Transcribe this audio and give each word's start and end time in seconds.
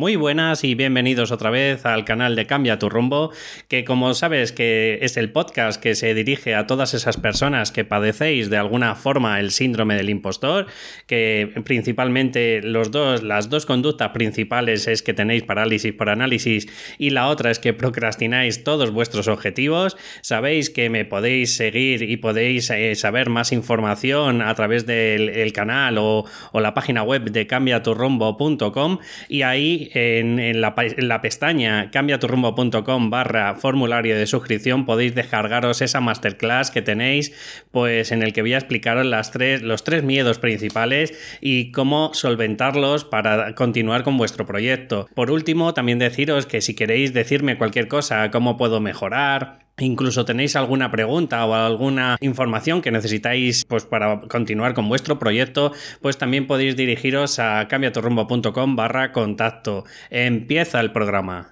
Muy 0.00 0.16
buenas 0.16 0.64
y 0.64 0.74
bienvenidos 0.74 1.30
otra 1.30 1.50
vez 1.50 1.84
al 1.84 2.06
canal 2.06 2.34
de 2.34 2.46
Cambia 2.46 2.78
tu 2.78 2.88
rumbo, 2.88 3.32
que 3.68 3.84
como 3.84 4.14
sabes 4.14 4.50
que 4.50 4.98
es 5.02 5.18
el 5.18 5.30
podcast 5.30 5.78
que 5.78 5.94
se 5.94 6.14
dirige 6.14 6.54
a 6.54 6.66
todas 6.66 6.94
esas 6.94 7.18
personas 7.18 7.70
que 7.70 7.84
padecéis 7.84 8.48
de 8.48 8.56
alguna 8.56 8.94
forma 8.94 9.38
el 9.40 9.50
síndrome 9.50 9.96
del 9.96 10.08
impostor, 10.08 10.68
que 11.06 11.52
principalmente 11.66 12.62
los 12.62 12.90
dos, 12.90 13.22
las 13.22 13.50
dos 13.50 13.66
conductas 13.66 14.08
principales 14.12 14.88
es 14.88 15.02
que 15.02 15.12
tenéis 15.12 15.42
parálisis 15.42 15.92
por 15.92 16.08
análisis 16.08 16.66
y 16.96 17.10
la 17.10 17.28
otra 17.28 17.50
es 17.50 17.58
que 17.58 17.74
procrastináis 17.74 18.64
todos 18.64 18.92
vuestros 18.92 19.28
objetivos. 19.28 19.98
Sabéis 20.22 20.70
que 20.70 20.88
me 20.88 21.04
podéis 21.04 21.56
seguir 21.56 22.04
y 22.04 22.16
podéis 22.16 22.70
eh, 22.70 22.94
saber 22.94 23.28
más 23.28 23.52
información 23.52 24.40
a 24.40 24.54
través 24.54 24.86
del 24.86 25.52
canal 25.52 25.98
o, 25.98 26.24
o 26.52 26.60
la 26.60 26.72
página 26.72 27.02
web 27.02 27.30
de 27.30 27.46
cambiaturrumbo.com 27.46 28.98
y 29.28 29.42
ahí 29.42 29.89
en, 29.92 30.60
la, 30.60 31.20
pestaña 31.20 31.90
cambiaturrumbo.com 31.90 33.10
barra 33.10 33.54
formulario 33.54 34.16
de 34.16 34.26
suscripción 34.26 34.86
podéis 34.86 35.14
descargaros 35.14 35.82
esa 35.82 36.00
masterclass 36.00 36.70
que 36.70 36.82
tenéis, 36.82 37.32
pues 37.70 38.12
en 38.12 38.22
el 38.22 38.32
que 38.32 38.42
voy 38.42 38.54
a 38.54 38.58
explicaros 38.58 39.06
las 39.06 39.30
tres, 39.30 39.62
los 39.62 39.84
tres 39.84 40.02
miedos 40.02 40.38
principales 40.38 41.12
y 41.40 41.72
cómo 41.72 42.14
solventarlos 42.14 43.04
para 43.04 43.54
continuar 43.54 44.02
con 44.02 44.16
vuestro 44.16 44.46
proyecto. 44.46 45.08
Por 45.14 45.30
último, 45.30 45.74
también 45.74 45.98
deciros 45.98 46.46
que 46.46 46.60
si 46.60 46.74
queréis 46.74 47.12
decirme 47.12 47.58
cualquier 47.58 47.88
cosa, 47.88 48.30
cómo 48.30 48.56
puedo 48.56 48.80
mejorar, 48.80 49.69
Incluso 49.80 50.24
tenéis 50.24 50.56
alguna 50.56 50.90
pregunta 50.90 51.44
o 51.46 51.54
alguna 51.54 52.16
información 52.20 52.82
que 52.82 52.90
necesitáis 52.90 53.64
pues, 53.66 53.84
para 53.84 54.20
continuar 54.20 54.74
con 54.74 54.88
vuestro 54.88 55.18
proyecto, 55.18 55.72
pues 56.00 56.18
también 56.18 56.46
podéis 56.46 56.76
dirigiros 56.76 57.38
a 57.38 57.66
cambiaturrumbo.com 57.68 58.76
barra 58.76 59.12
contacto. 59.12 59.84
Empieza 60.10 60.80
el 60.80 60.92
programa. 60.92 61.50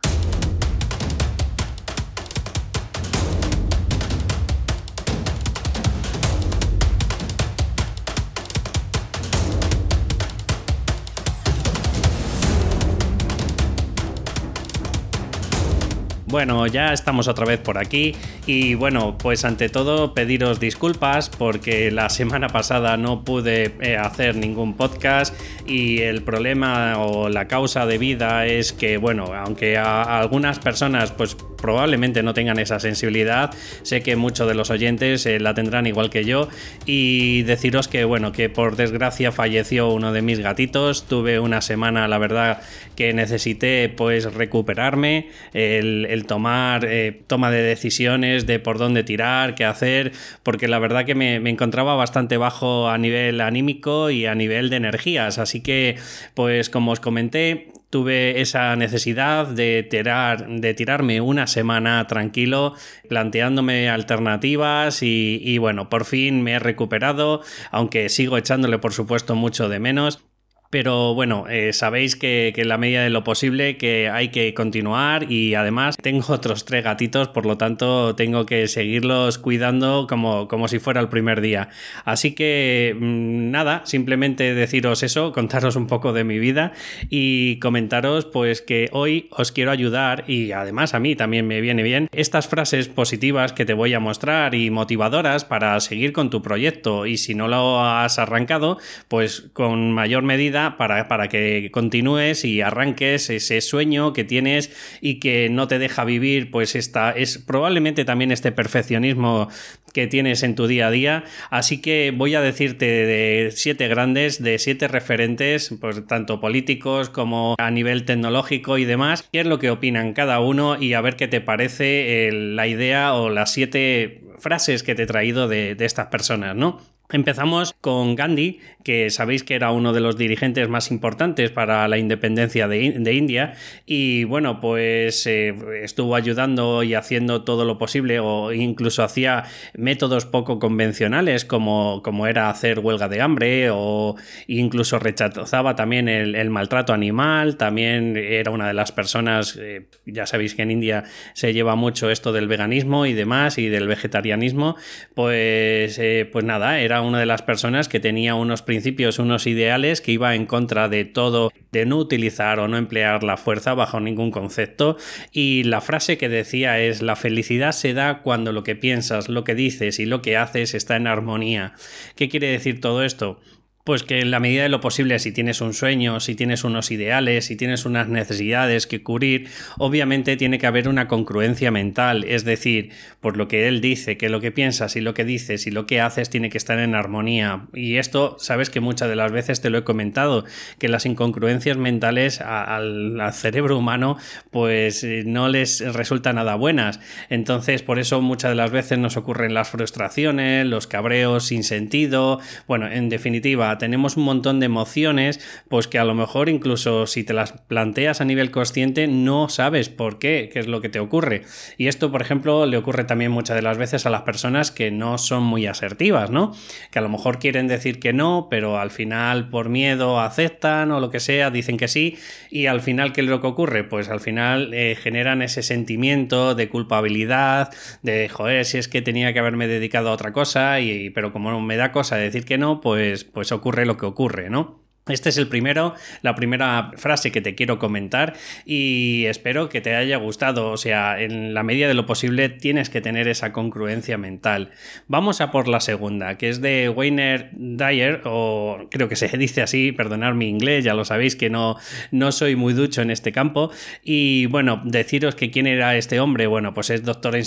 Bueno, 16.30 16.66
ya 16.66 16.92
estamos 16.92 17.26
otra 17.26 17.46
vez 17.46 17.58
por 17.58 17.78
aquí 17.78 18.14
y 18.46 18.74
bueno, 18.74 19.16
pues 19.16 19.46
ante 19.46 19.70
todo 19.70 20.12
pediros 20.12 20.60
disculpas 20.60 21.30
porque 21.30 21.90
la 21.90 22.10
semana 22.10 22.48
pasada 22.48 22.98
no 22.98 23.24
pude 23.24 23.74
eh, 23.80 23.96
hacer 23.96 24.36
ningún 24.36 24.74
podcast 24.74 25.34
y 25.66 26.00
el 26.00 26.22
problema 26.22 26.98
o 26.98 27.30
la 27.30 27.48
causa 27.48 27.86
de 27.86 27.96
vida 27.96 28.44
es 28.44 28.74
que 28.74 28.98
bueno, 28.98 29.32
aunque 29.32 29.78
a 29.78 30.20
algunas 30.20 30.58
personas 30.58 31.12
pues 31.12 31.34
probablemente 31.60 32.22
no 32.22 32.32
tengan 32.32 32.58
esa 32.58 32.80
sensibilidad. 32.80 33.50
Sé 33.82 34.02
que 34.02 34.16
muchos 34.16 34.48
de 34.48 34.54
los 34.54 34.70
oyentes 34.70 35.26
eh, 35.26 35.38
la 35.38 35.54
tendrán 35.54 35.86
igual 35.86 36.08
que 36.08 36.24
yo. 36.24 36.48
Y 36.86 37.42
deciros 37.42 37.88
que, 37.88 38.04
bueno, 38.04 38.32
que 38.32 38.48
por 38.48 38.76
desgracia 38.76 39.32
falleció 39.32 39.90
uno 39.90 40.12
de 40.12 40.22
mis 40.22 40.38
gatitos. 40.38 41.04
Tuve 41.06 41.40
una 41.40 41.60
semana, 41.60 42.08
la 42.08 42.18
verdad, 42.18 42.62
que 42.96 43.12
necesité 43.12 43.88
pues 43.88 44.32
recuperarme, 44.32 45.28
el, 45.52 46.17
tomar 46.26 46.84
eh, 46.84 47.22
toma 47.26 47.50
de 47.50 47.62
decisiones 47.62 48.46
de 48.46 48.58
por 48.58 48.78
dónde 48.78 49.04
tirar, 49.04 49.54
qué 49.54 49.64
hacer, 49.64 50.12
porque 50.42 50.68
la 50.68 50.78
verdad 50.78 51.04
que 51.04 51.14
me, 51.14 51.36
encontraba 51.36 51.94
bastante 51.94 52.36
bajo 52.36 52.88
a 52.88 52.98
nivel 52.98 53.40
anímico 53.40 54.10
y 54.10 54.26
a 54.26 54.34
nivel 54.34 54.70
de 54.70 54.76
energías. 54.76 55.38
Así 55.38 55.60
que, 55.60 55.96
pues 56.34 56.70
como 56.70 56.92
os 56.92 57.00
comenté, 57.00 57.72
tuve 57.90 58.40
esa 58.40 58.76
necesidad 58.76 59.46
de, 59.46 59.86
tirar, 59.88 60.46
de 60.46 60.74
tirarme 60.74 61.20
una 61.20 61.46
semana 61.46 62.06
tranquilo, 62.06 62.74
planteándome 63.08 63.88
alternativas 63.88 65.02
y, 65.02 65.58
bueno, 65.58 65.88
por 65.88 66.04
fin 66.04 66.42
me 66.42 66.52
he 66.52 66.58
recuperado, 66.58 67.42
aunque 67.70 68.08
sigo 68.08 68.36
echándole 68.36 68.78
por 68.78 68.92
supuesto 68.92 69.34
mucho 69.34 69.68
de 69.68 69.80
menos. 69.80 70.27
Pero 70.70 71.14
bueno, 71.14 71.46
eh, 71.48 71.72
sabéis 71.72 72.14
que, 72.14 72.52
en 72.54 72.68
la 72.68 72.76
medida 72.76 73.02
de 73.02 73.08
lo 73.08 73.24
posible 73.24 73.78
que 73.78 74.10
hay 74.10 74.28
que 74.28 74.52
continuar 74.52 75.32
y 75.32 75.54
además 75.54 75.96
tengo 75.96 76.26
otros 76.28 76.66
tres 76.66 76.84
gatitos, 76.84 77.28
por 77.28 77.46
lo 77.46 77.56
tanto 77.56 78.14
tengo 78.14 78.44
que 78.44 78.68
seguirlos 78.68 79.38
cuidando 79.38 80.06
como, 80.06 80.46
como 80.46 80.68
si 80.68 80.78
fuera 80.78 81.00
el 81.00 81.08
primer 81.08 81.40
día. 81.40 81.70
Así 82.04 82.34
que 82.34 82.94
mm, 83.00 83.50
nada, 83.50 83.80
simplemente 83.86 84.54
deciros 84.54 85.02
eso, 85.02 85.32
contaros 85.38 85.74
un 85.74 85.86
poco 85.86 86.12
de 86.12 86.24
mi 86.24 86.38
vida 86.38 86.72
y 87.08 87.58
comentaros 87.60 88.26
pues 88.26 88.60
que 88.60 88.90
hoy 88.92 89.28
os 89.30 89.52
quiero 89.52 89.70
ayudar 89.70 90.24
y 90.26 90.52
además 90.52 90.92
a 90.92 91.00
mí 91.00 91.16
también 91.16 91.46
me 91.46 91.62
viene 91.62 91.82
bien 91.82 92.08
estas 92.12 92.46
frases 92.46 92.88
positivas 92.88 93.54
que 93.54 93.64
te 93.64 93.72
voy 93.72 93.94
a 93.94 94.00
mostrar 94.00 94.54
y 94.54 94.70
motivadoras 94.70 95.46
para 95.46 95.80
seguir 95.80 96.12
con 96.12 96.28
tu 96.28 96.42
proyecto 96.42 97.06
y 97.06 97.16
si 97.16 97.34
no 97.34 97.48
lo 97.48 97.82
has 97.82 98.18
arrancado 98.18 98.76
pues 99.08 99.48
con 99.54 99.92
mayor 99.92 100.22
medida 100.24 100.57
para, 100.76 101.08
para 101.08 101.28
que 101.28 101.70
continúes 101.72 102.44
y 102.44 102.60
arranques 102.60 103.30
ese 103.30 103.60
sueño 103.60 104.12
que 104.12 104.24
tienes 104.24 104.70
y 105.00 105.20
que 105.20 105.48
no 105.50 105.68
te 105.68 105.78
deja 105.78 106.04
vivir, 106.04 106.50
pues 106.50 106.74
esta 106.74 107.12
es 107.12 107.38
probablemente 107.38 108.04
también 108.04 108.32
este 108.32 108.52
perfeccionismo 108.52 109.48
que 109.92 110.06
tienes 110.06 110.42
en 110.42 110.54
tu 110.54 110.66
día 110.66 110.88
a 110.88 110.90
día. 110.90 111.24
Así 111.50 111.80
que 111.80 112.12
voy 112.14 112.34
a 112.34 112.40
decirte 112.40 112.86
de 112.86 113.50
siete 113.52 113.88
grandes, 113.88 114.42
de 114.42 114.58
siete 114.58 114.88
referentes, 114.88 115.74
pues 115.80 116.06
tanto 116.06 116.40
políticos 116.40 117.08
como 117.10 117.54
a 117.58 117.70
nivel 117.70 118.04
tecnológico 118.04 118.78
y 118.78 118.84
demás, 118.84 119.28
qué 119.32 119.40
es 119.40 119.46
lo 119.46 119.58
que 119.58 119.70
opinan 119.70 120.12
cada 120.12 120.40
uno 120.40 120.80
y 120.80 120.94
a 120.94 121.00
ver 121.00 121.16
qué 121.16 121.28
te 121.28 121.40
parece 121.40 122.30
la 122.32 122.66
idea 122.66 123.14
o 123.14 123.30
las 123.30 123.52
siete 123.52 124.22
frases 124.38 124.82
que 124.82 124.94
te 124.94 125.04
he 125.04 125.06
traído 125.06 125.48
de 125.48 125.76
estas 125.80 126.06
personas, 126.06 126.54
¿no? 126.54 126.97
Empezamos 127.10 127.74
con 127.80 128.16
Gandhi, 128.16 128.60
que 128.84 129.08
sabéis 129.08 129.42
que 129.42 129.54
era 129.54 129.70
uno 129.70 129.94
de 129.94 130.00
los 130.00 130.18
dirigentes 130.18 130.68
más 130.68 130.90
importantes 130.90 131.50
para 131.50 131.88
la 131.88 131.96
independencia 131.96 132.68
de, 132.68 133.14
India 133.14 133.54
y 133.86 134.24
bueno, 134.24 134.60
pues 134.60 135.26
eh, 135.26 135.54
estuvo 135.82 136.16
ayudando 136.16 136.82
y 136.82 136.92
haciendo 136.92 137.44
todo 137.44 137.64
lo 137.64 137.78
posible 137.78 138.20
o 138.20 138.52
incluso 138.52 139.02
hacía 139.02 139.44
métodos 139.74 140.26
poco 140.26 140.58
convencionales 140.58 141.46
como, 141.46 142.02
como 142.02 142.26
era 142.26 142.50
hacer 142.50 142.80
huelga 142.80 143.08
de 143.08 143.22
hambre 143.22 143.70
o 143.72 144.16
incluso 144.46 144.98
rechazaba 144.98 145.76
también 145.76 146.08
el, 146.08 146.50
maltrato 146.50 146.92
animal, 146.92 147.56
también 147.56 148.18
era 148.18 148.50
una 148.50 148.68
de 148.68 148.74
las 148.74 148.92
personas, 148.92 149.56
eh, 149.58 149.88
ya 150.04 150.26
sabéis 150.26 150.54
que 150.54 150.62
en 150.62 150.72
India 150.72 151.04
se 151.32 151.54
lleva 151.54 151.74
mucho 151.74 152.10
esto 152.10 152.32
del 152.32 152.48
veganismo 152.48 153.06
y 153.06 153.14
demás 153.14 153.56
y 153.56 153.68
del 153.68 153.86
vegetarianismo, 153.86 154.76
pues, 155.14 155.98
eh, 155.98 156.28
pues 156.30 156.44
nada, 156.44 156.80
era 156.80 156.97
una 157.00 157.20
de 157.20 157.26
las 157.26 157.42
personas 157.42 157.88
que 157.88 158.00
tenía 158.00 158.34
unos 158.34 158.62
principios, 158.62 159.18
unos 159.18 159.46
ideales 159.46 160.00
que 160.00 160.12
iba 160.12 160.34
en 160.34 160.46
contra 160.46 160.88
de 160.88 161.04
todo, 161.04 161.52
de 161.72 161.86
no 161.86 161.96
utilizar 161.96 162.60
o 162.60 162.68
no 162.68 162.76
emplear 162.76 163.22
la 163.22 163.36
fuerza 163.36 163.74
bajo 163.74 164.00
ningún 164.00 164.30
concepto. 164.30 164.96
Y 165.32 165.64
la 165.64 165.80
frase 165.80 166.18
que 166.18 166.28
decía 166.28 166.78
es, 166.80 167.02
la 167.02 167.16
felicidad 167.16 167.72
se 167.72 167.94
da 167.94 168.22
cuando 168.22 168.52
lo 168.52 168.62
que 168.62 168.76
piensas, 168.76 169.28
lo 169.28 169.44
que 169.44 169.54
dices 169.54 169.98
y 169.98 170.06
lo 170.06 170.22
que 170.22 170.36
haces 170.36 170.74
está 170.74 170.96
en 170.96 171.06
armonía. 171.06 171.74
¿Qué 172.16 172.28
quiere 172.28 172.48
decir 172.48 172.80
todo 172.80 173.04
esto? 173.04 173.40
Pues 173.88 174.02
que 174.02 174.20
en 174.20 174.30
la 174.30 174.38
medida 174.38 174.64
de 174.64 174.68
lo 174.68 174.82
posible, 174.82 175.18
si 175.18 175.32
tienes 175.32 175.62
un 175.62 175.72
sueño, 175.72 176.20
si 176.20 176.34
tienes 176.34 176.62
unos 176.62 176.90
ideales, 176.90 177.46
si 177.46 177.56
tienes 177.56 177.86
unas 177.86 178.06
necesidades 178.06 178.86
que 178.86 179.02
cubrir, 179.02 179.48
obviamente 179.78 180.36
tiene 180.36 180.58
que 180.58 180.66
haber 180.66 180.90
una 180.90 181.08
congruencia 181.08 181.70
mental, 181.70 182.24
es 182.24 182.44
decir, 182.44 182.90
por 183.22 183.38
lo 183.38 183.48
que 183.48 183.66
él 183.66 183.80
dice, 183.80 184.18
que 184.18 184.28
lo 184.28 184.42
que 184.42 184.52
piensas 184.52 184.94
y 184.96 185.00
lo 185.00 185.14
que 185.14 185.24
dices 185.24 185.66
y 185.66 185.70
lo 185.70 185.86
que 185.86 186.02
haces 186.02 186.28
tiene 186.28 186.50
que 186.50 186.58
estar 186.58 186.78
en 186.78 186.94
armonía. 186.94 187.62
Y 187.72 187.96
esto, 187.96 188.36
sabes 188.38 188.68
que 188.68 188.80
muchas 188.80 189.08
de 189.08 189.16
las 189.16 189.32
veces 189.32 189.62
te 189.62 189.70
lo 189.70 189.78
he 189.78 189.84
comentado, 189.84 190.44
que 190.78 190.88
las 190.88 191.06
incongruencias 191.06 191.78
mentales 191.78 192.42
al, 192.42 193.18
cerebro 193.32 193.78
humano 193.78 194.18
pues 194.50 195.02
eh, 195.02 195.22
no 195.24 195.48
les 195.48 195.80
resulta 195.94 196.34
nada 196.34 196.56
buenas. 196.56 197.00
Entonces, 197.30 197.80
por 197.80 197.98
eso 197.98 198.20
muchas 198.20 198.50
de 198.50 198.56
las 198.56 198.70
veces 198.70 198.98
nos 198.98 199.16
ocurren 199.16 199.54
las 199.54 199.70
frustraciones, 199.70 200.66
los 200.66 200.86
cabreos 200.86 201.46
sin 201.46 201.64
sentido, 201.64 202.38
bueno, 202.66 202.86
en 202.86 203.08
definitiva, 203.08 203.77
tenemos 203.78 204.16
un 204.16 204.24
montón 204.24 204.60
de 204.60 204.66
emociones, 204.66 205.40
pues 205.68 205.88
que 205.88 205.98
a 205.98 206.04
lo 206.04 206.14
mejor 206.14 206.48
incluso 206.48 207.06
si 207.06 207.24
te 207.24 207.32
las 207.32 207.52
planteas 207.52 208.20
a 208.20 208.24
nivel 208.24 208.50
consciente 208.50 209.06
no 209.06 209.48
sabes 209.48 209.88
por 209.88 210.18
qué, 210.18 210.50
qué 210.52 210.58
es 210.58 210.66
lo 210.66 210.80
que 210.80 210.88
te 210.88 211.00
ocurre. 211.00 211.42
Y 211.76 211.88
esto, 211.88 212.10
por 212.10 212.22
ejemplo, 212.22 212.66
le 212.66 212.76
ocurre 212.76 213.04
también 213.04 213.30
muchas 213.30 213.56
de 213.56 213.62
las 213.62 213.78
veces 213.78 214.06
a 214.06 214.10
las 214.10 214.22
personas 214.22 214.70
que 214.70 214.90
no 214.90 215.18
son 215.18 215.42
muy 215.42 215.66
asertivas, 215.66 216.30
¿no? 216.30 216.54
Que 216.90 216.98
a 216.98 217.02
lo 217.02 217.08
mejor 217.08 217.38
quieren 217.38 217.68
decir 217.68 218.00
que 218.00 218.12
no, 218.12 218.48
pero 218.50 218.78
al 218.78 218.90
final 218.90 219.48
por 219.50 219.68
miedo 219.68 220.20
aceptan 220.20 220.90
o 220.90 221.00
lo 221.00 221.10
que 221.10 221.20
sea, 221.20 221.50
dicen 221.50 221.76
que 221.76 221.88
sí, 221.88 222.16
y 222.50 222.66
al 222.66 222.80
final, 222.80 223.12
¿qué 223.12 223.20
es 223.20 223.26
lo 223.26 223.40
que 223.40 223.46
ocurre? 223.46 223.84
Pues 223.84 224.08
al 224.08 224.20
final 224.20 224.72
eh, 224.74 224.96
generan 225.00 225.42
ese 225.42 225.62
sentimiento 225.62 226.54
de 226.54 226.68
culpabilidad, 226.68 227.72
de 228.02 228.28
joder, 228.28 228.64
si 228.64 228.78
es 228.78 228.88
que 228.88 229.02
tenía 229.02 229.32
que 229.32 229.38
haberme 229.38 229.66
dedicado 229.68 230.08
a 230.08 230.12
otra 230.12 230.32
cosa, 230.32 230.80
y, 230.80 231.10
pero 231.10 231.32
como 231.32 231.60
me 231.60 231.76
da 231.76 231.92
cosa 231.92 232.16
decir 232.16 232.44
que 232.44 232.58
no, 232.58 232.80
pues, 232.80 233.24
pues 233.24 233.52
ocurre 233.52 233.67
ocurre 233.68 233.84
lo 233.84 233.98
que 233.98 234.06
ocurre, 234.06 234.48
¿no? 234.48 234.87
Este 235.08 235.30
es 235.30 235.38
el 235.38 235.48
primero, 235.48 235.94
la 236.22 236.34
primera 236.34 236.92
frase 236.96 237.32
que 237.32 237.40
te 237.40 237.54
quiero 237.54 237.78
comentar 237.78 238.34
y 238.64 239.24
espero 239.26 239.68
que 239.68 239.80
te 239.80 239.94
haya 239.94 240.16
gustado. 240.18 240.70
O 240.70 240.76
sea, 240.76 241.20
en 241.20 241.54
la 241.54 241.62
medida 241.62 241.88
de 241.88 241.94
lo 241.94 242.06
posible 242.06 242.48
tienes 242.48 242.90
que 242.90 243.00
tener 243.00 243.28
esa 243.28 243.52
congruencia 243.52 244.18
mental. 244.18 244.70
Vamos 245.06 245.40
a 245.40 245.50
por 245.50 245.68
la 245.68 245.80
segunda, 245.80 246.36
que 246.36 246.48
es 246.48 246.60
de 246.60 246.88
Wayner 246.88 247.50
Dyer, 247.52 248.22
o 248.24 248.86
creo 248.90 249.08
que 249.08 249.16
se 249.16 249.28
dice 249.38 249.62
así, 249.62 249.92
perdonad 249.92 250.34
mi 250.34 250.48
inglés, 250.48 250.84
ya 250.84 250.94
lo 250.94 251.04
sabéis 251.04 251.36
que 251.36 251.50
no, 251.50 251.76
no 252.10 252.32
soy 252.32 252.56
muy 252.56 252.74
ducho 252.74 253.02
en 253.02 253.10
este 253.10 253.32
campo. 253.32 253.70
Y 254.02 254.46
bueno, 254.46 254.80
deciros 254.84 255.34
que 255.34 255.50
quién 255.50 255.66
era 255.66 255.96
este 255.96 256.20
hombre, 256.20 256.46
bueno, 256.46 256.74
pues 256.74 256.90
es 256.90 257.04
doctor 257.04 257.36
en, 257.36 257.44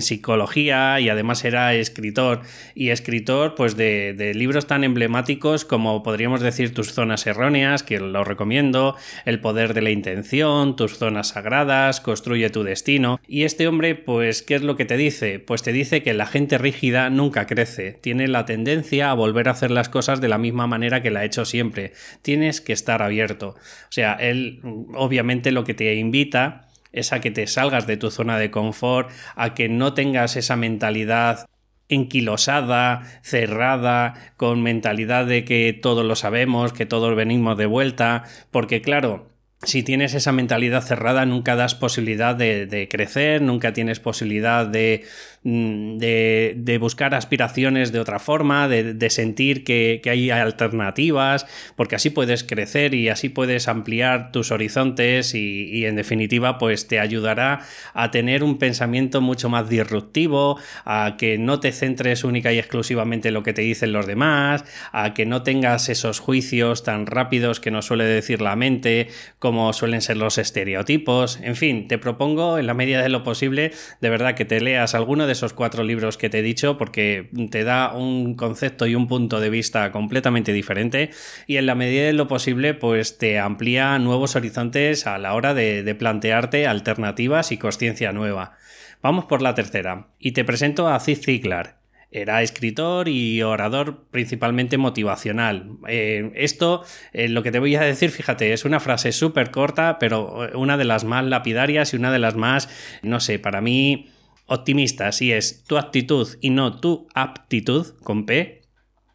psicología 0.00 1.00
y 1.00 1.08
además 1.08 1.44
era 1.44 1.74
escritor. 1.74 2.42
Y 2.74 2.90
escritor 2.90 3.54
pues 3.54 3.76
de 3.76 4.32
libros 4.34 4.66
tan 4.66 4.84
emblemáticos 4.84 5.64
como 5.64 6.02
podríamos 6.02 6.40
decir 6.40 6.74
tus 6.74 6.89
zonas 6.92 7.26
erróneas, 7.26 7.82
que 7.82 8.00
lo 8.00 8.24
recomiendo, 8.24 8.96
El 9.24 9.40
poder 9.40 9.74
de 9.74 9.82
la 9.82 9.90
intención, 9.90 10.76
tus 10.76 10.98
zonas 10.98 11.28
sagradas, 11.28 12.00
Construye 12.00 12.50
tu 12.50 12.62
destino. 12.62 13.20
Y 13.26 13.44
este 13.44 13.68
hombre, 13.68 13.94
pues, 13.94 14.42
¿qué 14.42 14.54
es 14.54 14.62
lo 14.62 14.76
que 14.76 14.84
te 14.84 14.96
dice? 14.96 15.38
Pues 15.38 15.62
te 15.62 15.72
dice 15.72 16.02
que 16.02 16.14
la 16.14 16.26
gente 16.26 16.58
rígida 16.58 17.10
nunca 17.10 17.46
crece, 17.46 17.92
tiene 17.92 18.28
la 18.28 18.46
tendencia 18.46 19.10
a 19.10 19.14
volver 19.14 19.48
a 19.48 19.52
hacer 19.52 19.70
las 19.70 19.88
cosas 19.88 20.20
de 20.20 20.28
la 20.28 20.38
misma 20.38 20.66
manera 20.66 21.02
que 21.02 21.10
la 21.10 21.20
ha 21.20 21.24
hecho 21.24 21.44
siempre. 21.44 21.92
Tienes 22.22 22.60
que 22.60 22.72
estar 22.72 23.02
abierto. 23.02 23.50
O 23.50 23.92
sea, 23.92 24.14
él 24.14 24.60
obviamente 24.94 25.52
lo 25.52 25.64
que 25.64 25.74
te 25.74 25.94
invita 25.94 26.68
es 26.92 27.12
a 27.12 27.20
que 27.20 27.30
te 27.30 27.46
salgas 27.46 27.86
de 27.86 27.96
tu 27.96 28.10
zona 28.10 28.38
de 28.38 28.50
confort, 28.50 29.10
a 29.36 29.54
que 29.54 29.68
no 29.68 29.94
tengas 29.94 30.36
esa 30.36 30.56
mentalidad 30.56 31.46
enquilosada, 31.90 33.02
cerrada, 33.22 34.14
con 34.36 34.62
mentalidad 34.62 35.26
de 35.26 35.44
que 35.44 35.78
todos 35.80 36.04
lo 36.04 36.16
sabemos, 36.16 36.72
que 36.72 36.86
todos 36.86 37.14
venimos 37.14 37.58
de 37.58 37.66
vuelta, 37.66 38.24
porque 38.50 38.80
claro, 38.80 39.28
si 39.62 39.82
tienes 39.82 40.14
esa 40.14 40.32
mentalidad 40.32 40.82
cerrada, 40.82 41.26
nunca 41.26 41.54
das 41.54 41.74
posibilidad 41.74 42.34
de, 42.34 42.66
de 42.66 42.88
crecer, 42.88 43.42
nunca 43.42 43.74
tienes 43.74 44.00
posibilidad 44.00 44.66
de 44.66 45.04
Mm, 45.42 45.96
de, 45.96 46.78
buscar 46.78 47.14
aspiraciones 47.14 47.92
de 47.92 48.00
otra 48.00 48.18
forma, 48.18 48.68
de, 48.68 49.10
sentir 49.10 49.64
que, 49.64 50.02
hay 50.04 50.30
alternativas, 50.30 51.46
porque 51.76 51.96
así 51.96 52.10
puedes 52.10 52.44
crecer 52.44 52.94
y 52.94 53.08
así 53.08 53.30
puedes 53.30 53.66
ampliar 53.66 54.32
tus 54.32 54.50
horizontes 54.50 55.34
y, 55.34 55.86
en 55.86 55.96
definitiva 55.96 56.58
pues 56.58 56.88
te 56.88 57.00
ayudará 57.00 57.60
a 57.94 58.10
tener 58.10 58.44
un 58.44 58.58
pensamiento 58.58 59.22
mucho 59.22 59.48
más 59.48 59.68
disruptivo, 59.70 60.58
a 60.84 61.16
que 61.18 61.38
no 61.38 61.58
te 61.58 61.72
centres 61.72 62.22
única 62.24 62.52
y 62.52 62.58
exclusivamente 62.58 63.28
en 63.28 63.34
lo 63.34 63.42
que 63.42 63.54
te 63.54 63.62
dicen 63.62 63.92
los 63.92 64.06
demás, 64.06 64.64
a 64.92 65.14
que 65.14 65.24
no 65.24 65.42
tengas 65.42 65.88
esos 65.88 66.20
juicios 66.20 66.82
tan 66.82 67.06
rápidos 67.06 67.60
que 67.60 67.70
nos 67.70 67.86
suele 67.86 68.04
decir 68.04 68.42
la 68.42 68.56
mente, 68.56 69.08
como 69.38 69.72
suelen 69.72 70.02
ser 70.02 70.18
los 70.18 70.36
estereotipos, 70.36 71.38
en 71.42 71.56
fin, 71.56 71.88
te 71.88 71.96
propongo 71.96 72.58
en 72.58 72.66
la 72.66 72.74
medida 72.74 73.02
de 73.02 73.08
lo 73.08 73.24
posible 73.24 73.72
de 74.02 74.10
verdad 74.10 74.34
que 74.34 74.44
te 74.44 74.60
leas 74.60 74.94
alguno 74.94 75.26
de 75.26 75.29
esos 75.32 75.52
cuatro 75.52 75.84
libros 75.84 76.16
que 76.16 76.28
te 76.28 76.40
he 76.40 76.42
dicho 76.42 76.76
porque 76.78 77.30
te 77.50 77.64
da 77.64 77.92
un 77.92 78.34
concepto 78.34 78.86
y 78.86 78.94
un 78.94 79.08
punto 79.08 79.40
de 79.40 79.50
vista 79.50 79.92
completamente 79.92 80.52
diferente 80.52 81.10
y 81.46 81.56
en 81.56 81.66
la 81.66 81.74
medida 81.74 82.04
de 82.04 82.12
lo 82.12 82.28
posible 82.28 82.74
pues 82.74 83.18
te 83.18 83.38
amplía 83.38 83.98
nuevos 83.98 84.36
horizontes 84.36 85.06
a 85.06 85.18
la 85.18 85.34
hora 85.34 85.54
de, 85.54 85.82
de 85.82 85.94
plantearte 85.94 86.66
alternativas 86.66 87.52
y 87.52 87.58
conciencia 87.58 88.12
nueva. 88.12 88.56
Vamos 89.02 89.24
por 89.24 89.40
la 89.40 89.54
tercera 89.54 90.08
y 90.18 90.32
te 90.32 90.44
presento 90.44 90.88
a 90.88 91.00
Zig 91.00 91.24
Ziglar. 91.24 91.80
Era 92.12 92.42
escritor 92.42 93.08
y 93.08 93.40
orador 93.42 94.06
principalmente 94.10 94.78
motivacional. 94.78 95.78
Eh, 95.86 96.32
esto, 96.34 96.84
eh, 97.12 97.28
lo 97.28 97.44
que 97.44 97.52
te 97.52 97.60
voy 97.60 97.76
a 97.76 97.82
decir, 97.82 98.10
fíjate, 98.10 98.52
es 98.52 98.64
una 98.64 98.80
frase 98.80 99.12
súper 99.12 99.52
corta, 99.52 99.98
pero 100.00 100.50
una 100.54 100.76
de 100.76 100.84
las 100.84 101.04
más 101.04 101.24
lapidarias 101.24 101.94
y 101.94 101.96
una 101.96 102.10
de 102.10 102.18
las 102.18 102.34
más, 102.34 102.68
no 103.02 103.20
sé, 103.20 103.38
para 103.38 103.60
mí 103.60 104.08
optimista, 104.50 105.12
si 105.12 105.32
es 105.32 105.62
tu 105.64 105.78
actitud 105.78 106.28
y 106.40 106.50
no 106.50 106.80
tu 106.80 107.06
aptitud, 107.14 107.86
con 108.02 108.26
P, 108.26 108.62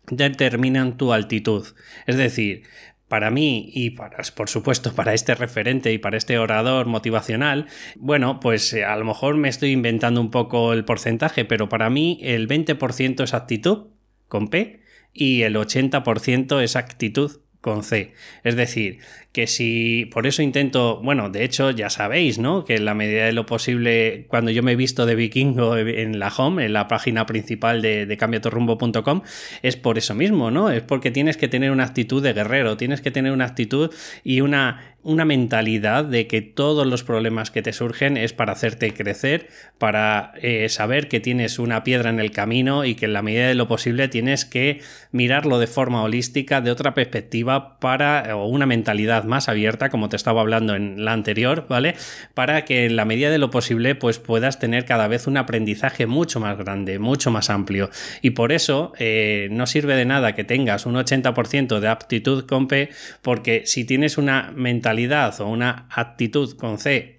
determinan 0.10 0.96
tu 0.96 1.12
altitud. 1.12 1.68
Es 2.08 2.16
decir, 2.16 2.64
para 3.10 3.32
mí 3.32 3.70
y 3.74 3.92
para, 3.92 4.18
por 4.34 4.50
supuesto 4.50 4.94
para 4.94 5.14
este 5.14 5.36
referente 5.36 5.92
y 5.92 5.98
para 5.98 6.18
este 6.18 6.40
orador 6.40 6.86
motivacional, 6.86 7.68
bueno, 7.98 8.40
pues 8.40 8.72
eh, 8.74 8.86
a 8.86 8.96
lo 8.96 9.04
mejor 9.04 9.36
me 9.36 9.50
estoy 9.50 9.72
inventando 9.72 10.22
un 10.22 10.32
poco 10.32 10.72
el 10.72 10.86
porcentaje, 10.86 11.44
pero 11.44 11.68
para 11.68 11.90
mí 11.90 12.18
el 12.22 12.48
20% 12.48 13.22
es 13.22 13.34
actitud, 13.34 13.88
con 14.30 14.48
P, 14.48 14.80
y 15.12 15.42
el 15.42 15.56
80% 15.56 16.62
es 16.62 16.78
actitud, 16.78 17.42
con 17.66 17.82
C. 17.82 18.14
Es 18.44 18.56
decir, 18.56 19.00
que 19.32 19.48
si 19.48 20.06
por 20.14 20.28
eso 20.28 20.44
intento, 20.44 21.02
bueno, 21.02 21.32
de 21.32 21.44
hecho 21.44 21.72
ya 21.72 21.90
sabéis, 21.90 22.38
¿no? 22.38 22.64
Que 22.64 22.76
en 22.76 22.86
la 22.86 22.94
medida 22.94 23.26
de 23.26 23.34
lo 23.34 23.48
posible, 23.48 24.26
cuando 24.28 24.52
yo 24.52 24.62
me 24.62 24.74
he 24.74 24.76
visto 24.76 25.08
de 25.08 25.16
vikingo 25.16 25.76
en 25.76 26.20
la 26.20 26.28
home, 26.28 26.64
en 26.64 26.74
la 26.74 26.88
página 26.88 27.26
principal 27.26 27.82
de, 27.82 28.06
de 28.06 28.18
cambiatorrumbo.com, 28.18 29.24
es 29.64 29.78
por 29.78 29.98
eso 29.98 30.14
mismo, 30.14 30.52
¿no? 30.52 30.70
Es 30.70 30.84
porque 30.84 31.10
tienes 31.10 31.38
que 31.38 31.48
tener 31.48 31.72
una 31.72 31.86
actitud 31.86 32.22
de 32.22 32.34
guerrero, 32.34 32.78
tienes 32.78 33.02
que 33.02 33.10
tener 33.10 33.32
una 33.32 33.46
actitud 33.46 33.92
y 34.24 34.42
una, 34.42 34.95
una 35.06 35.24
mentalidad 35.24 36.04
de 36.04 36.26
que 36.26 36.42
todos 36.42 36.88
los 36.88 37.04
problemas 37.04 37.52
que 37.52 37.62
te 37.62 37.74
surgen 37.74 38.18
es 38.18 38.34
para 38.34 38.54
hacerte 38.54 38.92
crecer, 38.92 39.50
para 39.78 40.34
eh, 40.42 40.68
saber 40.68 41.08
que 41.08 41.20
tienes 41.20 41.60
una 41.60 41.84
piedra 41.84 42.10
en 42.10 42.20
el 42.20 42.32
camino 42.32 42.86
y 42.86 42.96
que 42.96 43.06
en 43.06 43.14
la 43.14 43.22
medida 43.22 43.48
de 43.48 43.54
lo 43.54 43.68
posible 43.68 44.08
tienes 44.08 44.46
que 44.46 44.82
mirarlo 45.12 45.60
de 45.60 45.68
forma 45.68 46.02
holística, 46.02 46.60
de 46.60 46.72
otra 46.72 46.96
perspectiva, 46.96 47.80
para, 47.80 48.36
una 48.36 48.66
mentalidad 48.66 49.26
más 49.26 49.48
abierta, 49.48 49.90
como 49.90 50.10
te 50.10 50.16
estaba 50.16 50.42
hablando 50.42 50.74
en 50.74 51.06
la 51.06 51.14
anterior, 51.14 51.68
¿vale? 51.70 51.94
Para 52.34 52.66
que 52.66 52.86
en 52.86 52.96
la 52.96 53.06
medida 53.06 53.30
de 53.30 53.38
lo 53.38 53.52
posible, 53.52 53.94
pues 53.94 54.18
puedas 54.18 54.58
tener 54.58 54.86
cada 54.86 55.08
vez 55.08 55.28
un 55.28 55.38
aprendizaje 55.38 56.08
mucho 56.08 56.40
más 56.40 56.58
grande, 56.58 56.98
mucho 56.98 57.30
más 57.30 57.52
amplio. 57.52 57.92
Y 58.24 58.32
por 58.32 58.52
eso 58.52 58.94
eh, 58.98 59.50
no 59.52 59.68
sirve 59.68 59.96
de 59.96 60.06
nada 60.06 60.34
que 60.34 60.44
tengas 60.44 60.88
un 60.88 60.96
80% 60.96 61.80
de 61.80 61.88
aptitud 61.90 62.48
con 62.48 62.68
P, 62.68 62.90
porque 63.22 63.68
si 63.68 63.86
tienes 63.86 64.18
una 64.18 64.52
mentalidad 64.56 64.95
o 65.40 65.48
una 65.48 65.88
actitud 65.90 66.56
con 66.58 66.78
C 66.78 67.15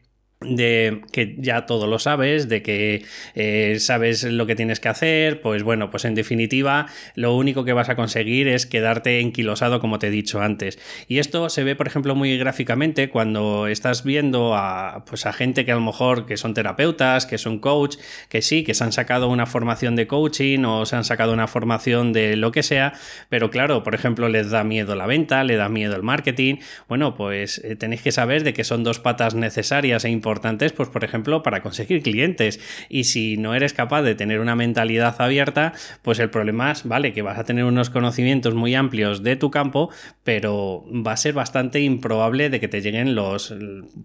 de 0.49 1.03
que 1.13 1.37
ya 1.39 1.67
todo 1.67 1.87
lo 1.87 1.99
sabes, 1.99 2.49
de 2.49 2.63
que 2.63 3.05
eh, 3.35 3.77
sabes 3.81 4.25
lo 4.25 4.47
que 4.47 4.57
tienes 4.57 4.81
que 4.81 4.89
hacer, 4.89 5.41
pues 5.41 5.63
bueno, 5.63 5.91
pues 5.91 6.05
en 6.05 6.15
definitiva 6.15 6.87
lo 7.15 7.35
único 7.35 7.65
que 7.65 7.73
vas 7.73 7.89
a 7.89 7.97
conseguir 7.97 8.49
es 8.49 8.67
quedarte 8.67 9.21
enquilosado 9.21 9.81
como 9.81 9.99
te 9.99 10.09
he 10.09 10.11
dicho 10.11 10.41
antes. 10.41 10.79
Y 11.09 11.19
esto 11.19 11.49
se 11.49 11.65
ve, 11.65 11.77
por 11.77 11.87
ejemplo, 11.87 12.15
muy 12.15 12.37
gráficamente 12.39 13.09
cuando 13.09 13.67
estás 13.67 14.05
viendo 14.05 14.55
a, 14.55 15.05
pues 15.09 15.27
a 15.27 15.33
gente 15.33 15.65
que 15.65 15.73
a 15.73 15.77
lo 15.77 15.81
mejor 15.81 16.27
que 16.27 16.37
son 16.37 16.55
terapeutas, 16.55 17.27
que 17.27 17.39
son 17.39 17.59
coach, 17.59 17.97
que 18.29 18.43
sí, 18.43 18.65
que 18.65 18.75
se 18.75 18.85
han 18.85 18.93
sacado 18.93 19.29
una 19.29 19.47
formación 19.47 19.97
de 19.97 20.07
coaching 20.07 20.65
o 20.65 20.87
se 20.87 20.97
han 20.97 21.05
sacado 21.05 21.33
una 21.33 21.47
formación 21.47 22.13
de 22.13 22.37
lo 22.37 22.53
que 22.53 22.63
sea, 22.63 22.93
pero 23.29 23.51
claro, 23.51 23.83
por 23.83 23.95
ejemplo, 23.95 24.29
les 24.29 24.51
da 24.51 24.65
miedo 24.65 24.95
la 24.95 25.07
venta, 25.07 25.45
le 25.45 25.57
da 25.57 25.69
miedo 25.69 25.97
el 25.97 26.03
marketing. 26.03 26.57
Bueno, 26.89 27.15
pues 27.15 27.61
eh, 27.65 27.77
tenéis 27.77 28.03
que 28.03 28.13
saber 28.13 28.45
de 28.45 28.53
que 28.53 28.65
son 28.65 28.85
dos 28.85 28.99
patas 28.99 29.35
necesarias 29.35 30.05
e 30.05 30.11
importantes 30.11 30.36
importantes, 30.37 30.73
pues 30.73 30.91
por 30.91 31.03
ejemplo, 31.03 31.43
para 31.43 31.63
conseguir 31.63 32.03
clientes. 32.03 32.61
Y 32.91 33.05
si 33.05 33.39
no 33.39 33.55
eres 33.55 33.73
capaz 33.73 34.03
de 34.03 34.15
tener 34.15 34.41
una 34.41 34.55
mentalidad 34.55 35.17
abierta, 35.19 35.73
pues 36.03 36.19
el 36.19 36.29
problema 36.29 36.73
es, 36.73 36.85
vale, 36.85 37.15
que 37.15 37.23
vas 37.23 37.39
a 37.39 37.45
tener 37.45 37.65
unos 37.65 37.89
conocimientos 37.89 38.55
muy 38.55 38.75
amplios 38.75 39.23
de 39.23 39.37
tu 39.37 39.51
campo, 39.51 39.91
pero 40.25 40.85
va 40.91 41.13
a 41.13 41.17
ser 41.17 41.33
bastante 41.33 41.81
improbable 41.81 42.51
de 42.51 42.61
que 42.61 42.69
te 42.69 42.83
lleguen 42.83 43.15
los, 43.15 43.55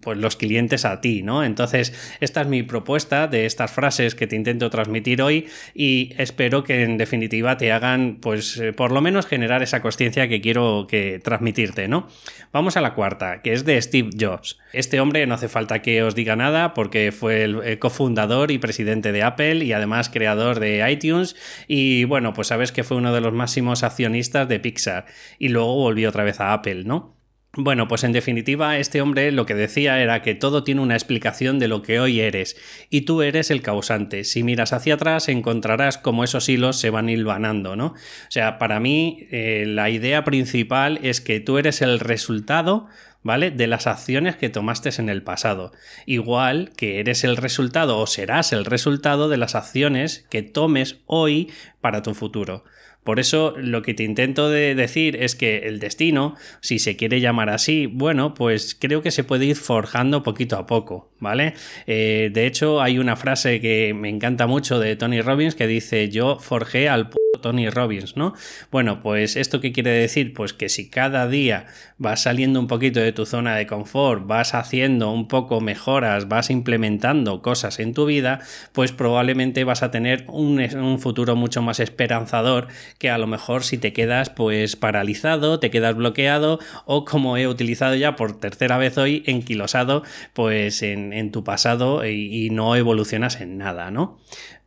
pues, 0.00 0.16
los 0.16 0.36
clientes 0.36 0.86
a 0.86 1.02
ti, 1.02 1.22
¿no? 1.22 1.44
Entonces, 1.44 1.92
esta 2.20 2.40
es 2.40 2.46
mi 2.46 2.62
propuesta 2.62 3.28
de 3.28 3.44
estas 3.44 3.70
frases 3.70 4.14
que 4.14 4.26
te 4.26 4.36
intento 4.36 4.70
transmitir 4.70 5.20
hoy 5.20 5.46
y 5.74 6.14
espero 6.16 6.64
que 6.64 6.82
en 6.82 6.96
definitiva 6.96 7.58
te 7.58 7.72
hagan, 7.72 8.18
pues, 8.22 8.56
eh, 8.56 8.72
por 8.72 8.92
lo 8.92 9.02
menos 9.02 9.26
generar 9.26 9.62
esa 9.62 9.82
conciencia 9.82 10.28
que 10.28 10.40
quiero 10.40 10.86
que 10.88 11.20
transmitirte, 11.22 11.88
¿no? 11.88 12.08
Vamos 12.52 12.76
a 12.76 12.80
la 12.80 12.94
cuarta, 12.94 13.42
que 13.42 13.52
es 13.52 13.64
de 13.64 13.80
Steve 13.82 14.10
Jobs. 14.18 14.58
Este 14.72 15.00
hombre 15.00 15.26
no 15.26 15.34
hace 15.34 15.48
falta 15.48 15.82
que 15.82 16.02
diga 16.14 16.36
nada 16.36 16.74
porque 16.74 17.12
fue 17.12 17.44
el 17.44 17.78
cofundador 17.78 18.50
y 18.50 18.58
presidente 18.58 19.12
de 19.12 19.22
Apple 19.22 19.64
y 19.64 19.72
además 19.72 20.08
creador 20.08 20.60
de 20.60 20.90
iTunes 20.90 21.36
y 21.68 22.04
bueno, 22.04 22.32
pues 22.32 22.48
sabes 22.48 22.72
que 22.72 22.84
fue 22.84 22.96
uno 22.96 23.12
de 23.12 23.20
los 23.20 23.32
máximos 23.32 23.82
accionistas 23.82 24.48
de 24.48 24.60
Pixar 24.60 25.06
y 25.38 25.48
luego 25.48 25.74
volvió 25.74 26.08
otra 26.08 26.24
vez 26.24 26.40
a 26.40 26.52
Apple, 26.52 26.84
¿no? 26.84 27.22
Bueno, 27.54 27.86
pues 27.86 28.02
en 28.02 28.12
definitiva, 28.12 28.78
este 28.78 29.02
hombre 29.02 29.30
lo 29.30 29.44
que 29.44 29.54
decía 29.54 30.00
era 30.00 30.22
que 30.22 30.34
todo 30.34 30.64
tiene 30.64 30.80
una 30.80 30.94
explicación 30.94 31.58
de 31.58 31.68
lo 31.68 31.82
que 31.82 32.00
hoy 32.00 32.20
eres, 32.20 32.56
y 32.88 33.02
tú 33.02 33.20
eres 33.20 33.50
el 33.50 33.60
causante. 33.60 34.24
Si 34.24 34.42
miras 34.42 34.72
hacia 34.72 34.94
atrás, 34.94 35.28
encontrarás 35.28 35.98
cómo 35.98 36.24
esos 36.24 36.48
hilos 36.48 36.80
se 36.80 36.88
van 36.88 37.10
hilvanando, 37.10 37.76
¿no? 37.76 37.88
O 37.88 38.30
sea, 38.30 38.58
para 38.58 38.80
mí, 38.80 39.26
eh, 39.30 39.66
la 39.68 39.90
idea 39.90 40.24
principal 40.24 40.98
es 41.02 41.20
que 41.20 41.40
tú 41.40 41.58
eres 41.58 41.82
el 41.82 42.00
resultado 42.00 42.86
¿vale? 43.22 43.50
De 43.50 43.66
las 43.66 43.86
acciones 43.86 44.36
que 44.36 44.48
tomaste 44.48 44.90
en 44.98 45.08
el 45.08 45.22
pasado. 45.22 45.72
Igual 46.06 46.72
que 46.76 47.00
eres 47.00 47.24
el 47.24 47.36
resultado 47.36 47.98
o 47.98 48.06
serás 48.06 48.52
el 48.52 48.64
resultado 48.64 49.28
de 49.28 49.36
las 49.36 49.54
acciones 49.54 50.26
que 50.30 50.42
tomes 50.42 50.98
hoy 51.06 51.50
para 51.80 52.02
tu 52.02 52.14
futuro. 52.14 52.64
Por 53.04 53.18
eso 53.18 53.54
lo 53.56 53.82
que 53.82 53.94
te 53.94 54.04
intento 54.04 54.48
de 54.48 54.74
decir 54.74 55.16
es 55.16 55.34
que 55.34 55.58
el 55.66 55.80
destino, 55.80 56.36
si 56.60 56.78
se 56.78 56.96
quiere 56.96 57.20
llamar 57.20 57.50
así, 57.50 57.86
bueno, 57.86 58.34
pues 58.34 58.76
creo 58.78 59.02
que 59.02 59.10
se 59.10 59.24
puede 59.24 59.46
ir 59.46 59.56
forjando 59.56 60.22
poquito 60.22 60.56
a 60.56 60.66
poco, 60.66 61.11
¿vale? 61.22 61.54
Eh, 61.86 62.30
de 62.34 62.46
hecho, 62.46 62.82
hay 62.82 62.98
una 62.98 63.16
frase 63.16 63.60
que 63.60 63.94
me 63.94 64.08
encanta 64.08 64.46
mucho 64.46 64.80
de 64.80 64.96
Tony 64.96 65.22
Robbins 65.22 65.54
que 65.54 65.68
dice, 65.68 66.10
yo 66.10 66.38
forjé 66.38 66.88
al 66.88 67.08
Tony 67.42 67.68
Robbins, 67.68 68.16
¿no? 68.16 68.32
Bueno, 68.70 69.02
pues 69.02 69.36
esto 69.36 69.60
qué 69.60 69.72
quiere 69.72 69.90
decir? 69.90 70.32
Pues 70.32 70.54
que 70.54 70.70
si 70.70 70.88
cada 70.88 71.28
día 71.28 71.66
vas 71.98 72.22
saliendo 72.22 72.58
un 72.58 72.66
poquito 72.66 73.00
de 73.00 73.12
tu 73.12 73.26
zona 73.26 73.54
de 73.56 73.66
confort, 73.66 74.26
vas 74.26 74.54
haciendo 74.54 75.12
un 75.12 75.28
poco 75.28 75.60
mejoras, 75.60 76.28
vas 76.28 76.50
implementando 76.50 77.42
cosas 77.42 77.78
en 77.78 77.92
tu 77.92 78.06
vida, 78.06 78.40
pues 78.72 78.92
probablemente 78.92 79.64
vas 79.64 79.82
a 79.82 79.90
tener 79.90 80.24
un, 80.28 80.60
un 80.76 80.98
futuro 80.98 81.36
mucho 81.36 81.60
más 81.60 81.80
esperanzador 81.80 82.68
que 82.98 83.10
a 83.10 83.18
lo 83.18 83.26
mejor 83.26 83.64
si 83.64 83.76
te 83.76 83.92
quedas 83.92 84.30
pues 84.30 84.76
paralizado, 84.76 85.60
te 85.60 85.70
quedas 85.70 85.94
bloqueado 85.94 86.58
o 86.86 87.04
como 87.04 87.36
he 87.36 87.46
utilizado 87.46 87.94
ya 87.94 88.16
por 88.16 88.38
tercera 88.38 88.78
vez 88.78 88.96
hoy, 88.98 89.22
enquilosado 89.26 90.02
pues 90.32 90.82
en, 90.82 91.11
en 91.12 91.30
tu 91.30 91.44
pasado 91.44 92.06
y, 92.06 92.50
no 92.50 92.76
evolucionas 92.76 93.40
en 93.40 93.58
nada, 93.58 93.90
¿no? 93.90 94.18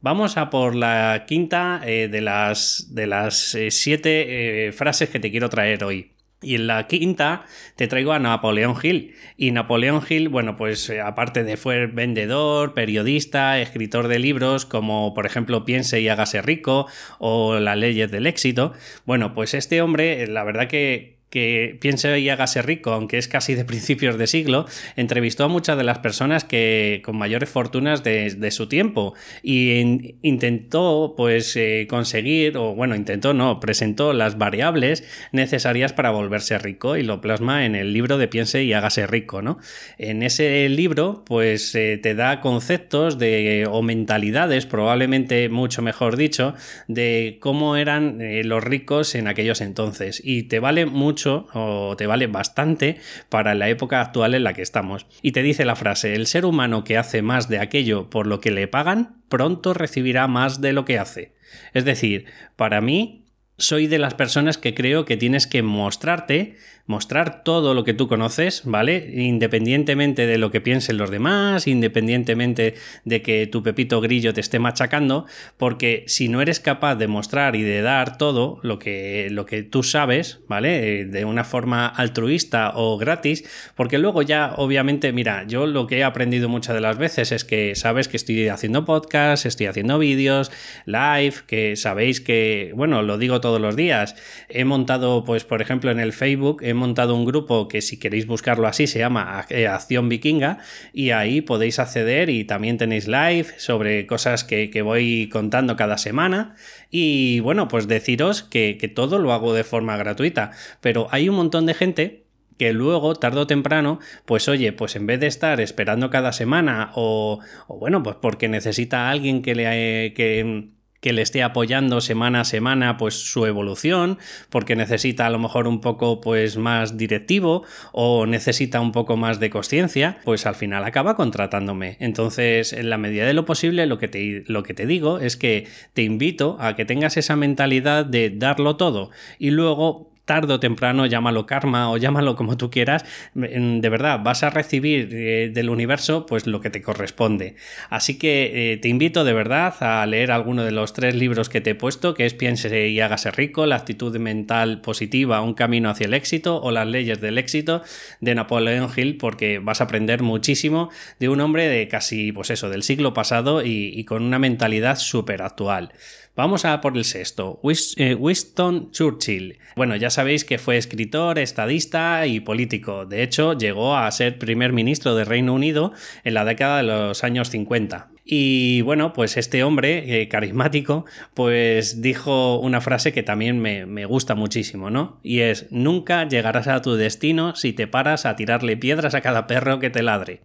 Vamos 0.02 0.38
a 0.38 0.50
por 0.50 0.76
la 0.76 1.26
quinta 1.28 1.82
eh, 1.86 2.08
de 2.08 2.22
las, 2.22 2.90
de 2.92 3.08
las 3.08 3.56
eh, 3.56 3.72
siete 3.72 4.68
eh, 4.68 4.72
frases 4.72 5.10
que 5.10 5.20
te 5.20 5.32
quiero 5.32 5.50
traer 5.50 5.84
hoy. 5.84 6.12
Y 6.42 6.56
en 6.56 6.68
la 6.68 6.86
quinta 6.86 7.46
te 7.76 7.88
traigo 7.88 8.12
a 8.12 8.20
Napoleón 8.20 8.76
Hill. 8.82 9.16
Y 9.36 9.52
Napoleón 9.52 10.04
Hill, 10.08 10.30
bueno, 10.30 10.58
pues 10.58 10.92
aparte 10.92 11.44
de 11.44 11.58
fue 11.58 11.88
vendedor, 11.88 12.74
periodista, 12.74 13.60
escritor 13.60 14.08
de 14.08 14.20
libros 14.20 14.66
como 14.66 15.14
por 15.14 15.26
ejemplo 15.26 15.66
Piense 15.66 16.02
y 16.02 16.10
hágase 16.10 16.42
rico 16.42 16.88
o 17.18 17.60
Las 17.60 17.78
leyes 17.78 18.12
del 18.12 18.28
éxito, 18.28 18.74
bueno, 19.06 19.34
pues 19.34 19.54
este 19.54 19.82
hombre, 19.82 20.28
la 20.28 20.44
verdad 20.44 20.68
que, 20.68 21.15
que 21.30 21.78
piense 21.82 22.20
y 22.20 22.30
hágase 22.30 22.62
rico, 22.62 22.92
aunque 22.92 23.18
es 23.18 23.28
casi 23.28 23.56
de 23.56 23.66
principios 23.66 24.18
de 24.18 24.28
siglo, 24.28 24.66
entrevistó 24.96 25.46
a 25.46 25.48
muchas 25.48 25.78
de 25.78 25.84
las 25.84 26.00
personas 26.00 26.44
que 26.44 27.02
con 27.04 27.18
mayores 27.18 27.50
fortunas 27.50 28.04
de, 28.04 28.52
su 28.52 28.70
tiempo 28.70 29.16
y 29.44 30.16
intentó 30.22 31.14
pues 31.18 31.56
eh, 31.56 31.88
conseguir, 31.90 32.58
o 32.58 32.74
bueno, 32.76 32.96
intentó 32.96 33.34
no, 33.34 33.60
presentó 33.60 34.14
las 34.14 34.38
variables 34.38 35.04
necesarias 35.32 35.94
para 35.94 36.12
volverse 36.12 36.58
rico 36.58 36.96
y 36.96 37.04
lo 37.04 37.22
plasma 37.22 37.66
en 37.66 37.76
el 37.76 37.92
libro 37.92 38.18
de 38.18 38.28
Piense 38.28 38.64
y 38.64 38.74
hágase 38.74 39.08
rico, 39.08 39.42
¿no? 39.42 39.58
En 39.98 40.24
ese 40.24 40.70
libro 40.70 41.26
pues 41.26 41.74
eh, 41.76 42.00
te 42.02 42.16
da 42.16 42.40
conceptos 42.40 43.18
de 43.18 43.68
o 43.70 43.82
mentalidades, 43.82 44.66
probablemente 44.66 45.50
mucho 45.50 45.82
mejor 45.82 46.16
dicho, 46.18 46.54
de 46.88 47.38
cómo 47.42 47.76
eran 47.76 48.22
eh, 48.22 48.44
los 48.44 48.64
ricos 48.64 49.16
en 49.16 49.28
aquellos 49.28 49.60
entonces 49.62 50.22
y 50.24 50.44
te 50.44 50.60
vale 50.60 50.86
mucho 50.86 51.15
o 51.26 51.96
te 51.98 52.08
vale 52.08 52.28
bastante 52.28 53.00
para 53.30 53.56
la 53.56 53.70
época 53.70 54.02
actual 54.02 54.36
en 54.36 54.44
la 54.44 54.54
que 54.54 54.62
estamos. 54.62 55.08
Y 55.22 55.32
te 55.32 55.44
dice 55.44 55.66
la 55.66 55.76
frase, 55.76 56.16
el 56.16 56.28
ser 56.28 56.46
humano 56.46 56.84
que 56.84 56.98
hace 56.98 57.22
más 57.22 57.48
de 57.48 57.60
aquello 57.60 58.10
por 58.10 58.28
lo 58.28 58.42
que 58.42 58.52
le 58.52 58.68
pagan, 58.68 59.24
pronto 59.30 59.74
recibirá 59.74 60.28
más 60.28 60.62
de 60.62 60.74
lo 60.74 60.86
que 60.86 61.00
hace. 61.00 61.36
Es 61.74 61.86
decir, 61.86 62.26
para 62.56 62.82
mí, 62.82 63.26
soy 63.58 63.88
de 63.88 64.00
las 64.00 64.14
personas 64.14 64.58
que 64.58 64.74
creo 64.74 65.06
que 65.06 65.18
tienes 65.18 65.48
que 65.48 65.64
mostrarte 65.64 66.58
mostrar 66.88 67.44
todo 67.44 67.74
lo 67.74 67.84
que 67.84 67.94
tú 67.94 68.08
conoces, 68.08 68.62
¿vale? 68.66 69.12
Independientemente 69.16 70.28
de 70.28 70.38
lo 70.38 70.52
que 70.52 70.62
piensen 70.62 70.98
los 70.98 71.10
demás, 71.10 71.68
independientemente 71.68 72.76
de 73.06 73.22
que 73.22 73.48
tu 73.48 73.64
pepito 73.64 74.02
grillo 74.02 74.34
te 74.34 74.42
esté 74.42 74.60
machacando, 74.60 75.26
porque 75.58 76.04
si 76.08 76.30
no 76.30 76.42
eres 76.42 76.60
capaz 76.60 76.96
de 76.96 77.08
mostrar 77.08 77.56
y 77.56 77.64
de 77.64 77.82
dar 77.82 78.18
todo 78.18 78.60
lo 78.62 78.78
que, 78.78 79.30
lo 79.32 79.46
que 79.46 79.64
tú 79.64 79.82
sabes, 79.82 80.40
¿vale? 80.48 81.02
Eh, 81.02 81.06
de 81.06 81.26
una 81.26 81.44
forma 81.44 81.88
altruista 81.88 82.74
o 82.76 82.98
gratis, 82.98 83.44
porque 83.76 83.98
luego 83.98 84.22
ya, 84.22 84.54
obviamente, 84.58 85.12
mira, 85.12 85.46
yo 85.48 85.66
lo 85.66 85.88
que 85.88 86.00
he 86.00 86.04
aprendido 86.04 86.50
muchas 86.50 86.76
de 86.76 86.82
las 86.82 86.98
veces 86.98 87.32
es 87.32 87.44
que 87.44 87.76
sabes 87.76 88.08
que 88.08 88.18
estoy 88.18 88.48
haciendo 88.48 88.86
podcast, 88.86 89.46
estoy 89.46 89.66
haciendo 89.66 89.98
vídeos, 89.98 90.52
live, 90.86 91.34
que 91.48 91.76
sabéis 91.76 92.22
que, 92.22 92.72
bueno, 92.76 93.02
lo 93.02 93.18
digo 93.18 93.42
todos 93.42 93.60
los 93.60 93.76
días, 93.76 94.16
he 94.50 94.66
montado, 94.66 95.24
pues, 95.24 95.44
por 95.46 95.62
ejemplo, 95.62 95.90
en 95.90 96.00
el 96.00 96.14
Facebook, 96.14 96.62
montado 96.76 97.16
un 97.16 97.26
grupo 97.26 97.68
que 97.68 97.82
si 97.82 97.98
queréis 97.98 98.28
buscarlo 98.28 98.68
así 98.68 98.88
se 98.88 99.00
llama 99.00 99.46
eh, 99.50 99.68
Acción 99.68 100.10
Vikinga 100.10 100.60
y 100.94 101.12
ahí 101.12 101.42
podéis 101.42 101.80
acceder 101.80 102.30
y 102.30 102.44
también 102.44 102.78
tenéis 102.78 103.08
live 103.08 103.48
sobre 103.58 104.06
cosas 104.08 104.44
que, 104.44 104.82
voy 104.82 105.30
contando 105.30 105.76
cada 105.76 105.98
semana. 105.98 106.56
Y 106.92 107.40
bueno, 107.40 107.68
pues 107.68 107.88
deciros 107.88 108.44
que, 108.44 108.76
todo 108.96 109.20
lo 109.20 109.34
hago 109.34 109.54
de 109.54 109.64
forma 109.64 109.98
gratuita, 109.98 110.52
pero 110.82 111.08
hay 111.12 111.30
un 111.30 111.36
montón 111.36 111.66
de 111.66 111.74
gente 111.74 112.26
que 112.58 112.72
luego, 112.72 113.16
tarde 113.16 113.42
o 113.42 113.48
temprano, 113.48 114.00
pues 114.26 114.48
oye, 114.48 114.72
pues 114.72 114.96
en 114.96 115.08
vez 115.08 115.20
de 115.20 115.28
estar 115.28 115.60
esperando 115.60 116.10
cada 116.10 116.32
semana 116.32 116.92
o, 116.96 117.40
bueno, 117.68 118.02
pues 118.04 118.16
porque 118.22 118.48
necesita 118.48 119.08
a 119.08 119.12
alguien 119.12 119.42
que 119.42 119.56
le... 119.56 120.14
que, 120.14 120.70
que 121.06 121.14
le 121.14 121.22
esté 121.22 121.44
apoyando 121.44 122.02
semana 122.02 122.42
a 122.42 122.46
semana 122.46 122.98
pues 122.98 123.14
su 123.14 123.46
evolución, 123.46 124.18
porque 124.50 124.76
necesita 124.76 125.28
a 125.28 125.30
lo 125.30 125.38
mejor 125.38 125.68
un 125.68 125.80
poco 125.80 126.20
pues 126.20 126.58
más 126.58 126.98
directivo 126.98 127.62
o 127.92 128.26
necesita 128.26 128.82
un 128.82 128.92
poco 128.92 129.16
más 129.16 129.40
de 129.40 129.52
conciencia, 129.52 130.18
pues 130.24 130.48
al 130.48 130.56
final 130.56 130.84
acaba 130.84 131.16
contratándome. 131.16 131.98
Entonces, 132.00 132.74
en 132.74 132.90
la 132.90 132.98
medida 132.98 133.28
de 133.28 133.36
lo 133.36 133.46
posible, 133.46 133.86
lo 133.86 134.00
que 134.00 134.08
te, 134.08 134.46
lo 134.48 134.64
que 134.64 134.74
te 134.74 134.88
digo 134.88 135.20
es 135.20 135.38
que 135.38 135.68
te 135.94 136.02
invito 136.02 136.58
a 136.60 136.76
que 136.76 136.86
tengas 136.86 137.18
esa 137.18 137.36
mentalidad 137.36 138.04
de 138.04 138.32
darlo 138.32 138.76
todo 138.76 139.12
y 139.38 139.52
luego 139.52 140.15
tarde 140.26 140.54
o 140.54 140.60
temprano, 140.60 141.06
llámalo 141.06 141.46
karma 141.46 141.90
o 141.90 141.98
llámalo 141.98 142.36
como 142.36 142.58
tú 142.58 142.70
quieras, 142.70 143.06
de 143.34 143.90
verdad 143.90 144.20
vas 144.24 144.44
a 144.44 144.50
recibir 144.50 145.10
eh, 145.12 145.52
del 145.54 145.70
universo 145.70 146.26
pues 146.26 146.48
lo 146.48 146.62
que 146.62 146.70
te 146.70 146.82
corresponde. 146.82 147.56
Así 147.90 148.18
que 148.18 148.74
eh, 148.74 148.78
te 148.78 148.90
invito 148.90 149.24
de 149.24 149.34
verdad 149.34 149.76
a 149.82 150.06
leer 150.06 150.32
alguno 150.32 150.64
de 150.64 150.72
los 150.72 150.94
tres 150.94 151.16
libros 151.16 151.50
que 151.50 151.62
te 151.62 151.72
he 151.72 151.76
puesto, 151.76 152.14
que 152.14 152.26
es 152.26 152.34
Piense 152.34 152.90
y 152.90 153.00
hágase 153.00 153.32
rico, 153.32 153.66
la 153.66 153.76
actitud 153.76 154.16
mental 154.18 154.82
positiva, 154.82 155.42
un 155.42 155.54
camino 155.54 155.90
hacia 155.90 156.06
el 156.06 156.14
éxito 156.14 156.62
o 156.62 156.72
las 156.72 156.88
leyes 156.88 157.22
del 157.22 157.38
éxito 157.38 157.82
de 158.20 158.36
Napoleón 158.36 158.90
Hill, 158.96 159.18
porque 159.18 159.60
vas 159.60 159.82
a 159.82 159.86
aprender 159.86 160.24
muchísimo 160.24 160.90
de 161.20 161.30
un 161.30 161.42
hombre 161.42 161.68
de 161.68 161.88
casi, 161.88 162.32
pues 162.32 162.50
eso, 162.50 162.70
del 162.70 162.84
siglo 162.84 163.14
pasado 163.14 163.64
y, 163.64 163.92
y 163.94 164.04
con 164.06 164.24
una 164.24 164.40
mentalidad 164.40 164.98
súper 164.98 165.42
actual. 165.42 165.94
Vamos 166.36 166.66
a 166.66 166.82
por 166.82 166.98
el 166.98 167.06
sexto, 167.06 167.62
eh, 167.96 168.14
Winston 168.14 168.92
Churchill. 168.92 169.58
Bueno, 169.78 169.96
ya 169.96 170.10
sabéis 170.10 170.44
que 170.44 170.58
fue 170.58 170.76
escritor, 170.76 171.40
estadista 171.40 172.28
y 172.28 172.42
político. 172.42 173.06
De 173.06 173.24
hecho, 173.24 173.54
llegó 173.54 173.96
a 173.96 174.12
ser 174.12 174.38
primer 174.38 174.74
ministro 174.74 175.16
del 175.16 175.28
Reino 175.28 175.54
Unido 175.54 175.94
en 176.26 176.34
la 176.34 176.44
década 176.44 176.78
de 176.78 176.84
los 176.84 177.24
años 177.24 177.50
50. 177.52 178.10
Y 178.26 178.82
bueno, 178.82 179.14
pues 179.14 179.38
este 179.38 179.64
hombre 179.64 180.22
eh, 180.22 180.28
carismático, 180.28 181.06
pues 181.34 182.02
dijo 182.02 182.60
una 182.60 182.82
frase 182.82 183.14
que 183.14 183.24
también 183.24 183.60
me, 183.60 184.06
gusta 184.06 184.36
muchísimo, 184.36 184.90
¿no? 184.90 185.20
Y 185.24 185.40
es, 185.40 185.68
nunca 185.72 186.28
llegarás 186.28 186.68
a 186.68 186.82
tu 186.82 186.96
destino 186.96 187.56
si 187.56 187.72
te 187.72 187.88
paras 187.88 188.26
a 188.26 188.36
tirarle 188.36 188.76
piedras 188.76 189.14
a 189.16 189.22
cada 189.22 189.48
perro 189.48 189.80
que 189.80 189.90
te 189.90 190.04
ladre. 190.04 190.42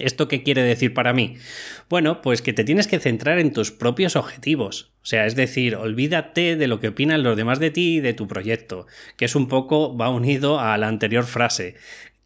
¿Esto 0.00 0.28
qué 0.28 0.42
quiere 0.42 0.62
decir 0.62 0.94
para 0.94 1.12
mí? 1.12 1.36
Bueno, 1.88 2.22
pues 2.22 2.42
que 2.42 2.52
te 2.52 2.64
tienes 2.64 2.86
que 2.86 2.98
centrar 2.98 3.38
en 3.38 3.52
tus 3.52 3.70
propios 3.70 4.16
objetivos. 4.16 4.92
O 5.02 5.06
sea, 5.06 5.26
es 5.26 5.34
decir, 5.36 5.76
olvídate 5.76 6.56
de 6.56 6.66
lo 6.66 6.80
que 6.80 6.88
opinan 6.88 7.22
los 7.22 7.36
demás 7.36 7.58
de 7.58 7.70
ti 7.70 7.96
y 7.96 8.00
de 8.00 8.14
tu 8.14 8.26
proyecto, 8.28 8.86
que 9.16 9.24
es 9.24 9.34
un 9.34 9.48
poco, 9.48 9.96
va 9.96 10.10
unido 10.10 10.60
a 10.60 10.76
la 10.78 10.88
anterior 10.88 11.24
frase. 11.24 11.74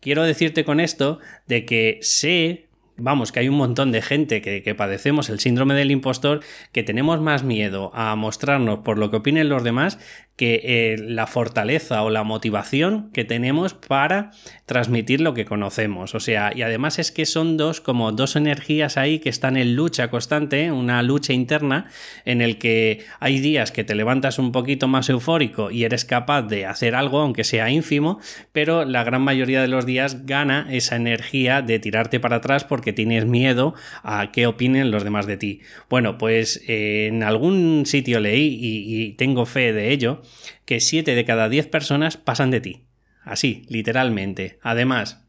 Quiero 0.01 0.25
decirte 0.25 0.65
con 0.65 0.81
esto 0.81 1.19
de 1.47 1.65
que 1.65 1.99
sé 2.03 2.67
vamos, 2.97 3.33
que 3.33 3.41
hay 3.41 3.49
un 3.49 3.57
montón 3.57 3.93
de 3.93 4.03
gente 4.03 4.41
que, 4.41 4.63
que, 4.63 4.75
padecemos 4.75 5.29
el 5.29 5.41
síndrome 5.41 5.75
del 5.75 5.91
impostor, 5.91 6.41
que 6.73 6.83
tenemos 6.83 7.21
más 7.21 7.43
miedo 7.43 7.91
a 7.95 8.15
mostrarnos 8.15 8.81
por 8.81 8.99
lo 8.99 9.11
que 9.11 9.17
opinen 9.17 9.49
los 9.49 9.65
demás 9.65 9.99
que 10.37 10.61
eh, 10.65 10.97
la 10.99 11.29
fortaleza 11.29 12.03
o 12.03 12.11
la 12.11 12.25
motivación 12.25 13.11
que 13.13 13.25
tenemos 13.25 13.73
para 13.75 14.33
transmitir 14.67 15.21
lo 15.21 15.33
que 15.33 15.45
conocemos. 15.45 16.15
O 16.17 16.21
sea, 16.21 16.53
y 16.55 16.63
además 16.63 16.99
es 16.99 17.13
que 17.13 17.25
son 17.25 17.57
dos, 17.57 17.81
como 17.81 18.11
dos 18.11 18.35
energías 18.35 18.97
ahí 18.97 19.21
que 19.21 19.29
están 19.29 19.57
en 19.57 19.77
lucha 19.77 20.11
constante, 20.11 20.73
una 20.73 21.03
lucha 21.03 21.33
interna 21.33 21.87
en 22.25 22.41
el 22.41 22.59
que 22.59 23.05
hay 23.21 23.39
días 23.39 23.71
que 23.71 23.85
te 23.85 23.95
levantas 23.95 24.41
un 24.41 24.51
poquito 24.51 24.89
más 24.89 25.09
eufórico 25.09 25.71
y 25.71 25.85
eres 25.85 26.05
capaz 26.05 26.43
de 26.43 26.67
hacer 26.67 26.97
algo, 26.97 27.21
aunque 27.21 27.45
sea 27.45 27.71
ínfimo, 27.71 28.19
pero 28.51 28.85
la 28.85 29.05
gran 29.05 29.23
mayoría 29.23 29.61
de 29.61 29.69
los 29.69 29.87
días 29.87 30.27
gana 30.27 30.67
esa 30.71 30.97
energía 30.97 31.63
de 31.63 31.79
tirarte 31.79 32.19
para 32.19 32.37
atrás 32.37 32.65
porque 32.65 32.93
tienes 32.93 33.25
miedo 33.25 33.75
a 34.03 34.33
qué 34.33 34.49
opinen 34.49 34.91
los 34.91 35.05
demás 35.05 35.27
de 35.27 35.37
ti. 35.37 35.61
Bueno, 35.89 36.19
pues 36.19 36.61
eh, 36.67 37.07
en 37.07 37.23
algún 37.23 37.85
sitio 37.87 38.19
leí 38.19 38.59
y 38.61 39.13
tengo 39.13 39.47
fe 39.47 39.73
de 39.73 39.93
ello, 39.93 40.23
que 40.65 40.81
7 40.81 41.15
de 41.15 41.25
cada 41.25 41.49
10 41.49 41.67
personas 41.69 42.17
pasan 42.17 42.51
de 42.51 42.61
ti. 42.61 42.85
Así, 43.23 43.65
literalmente. 43.69 44.59
Además, 44.63 45.25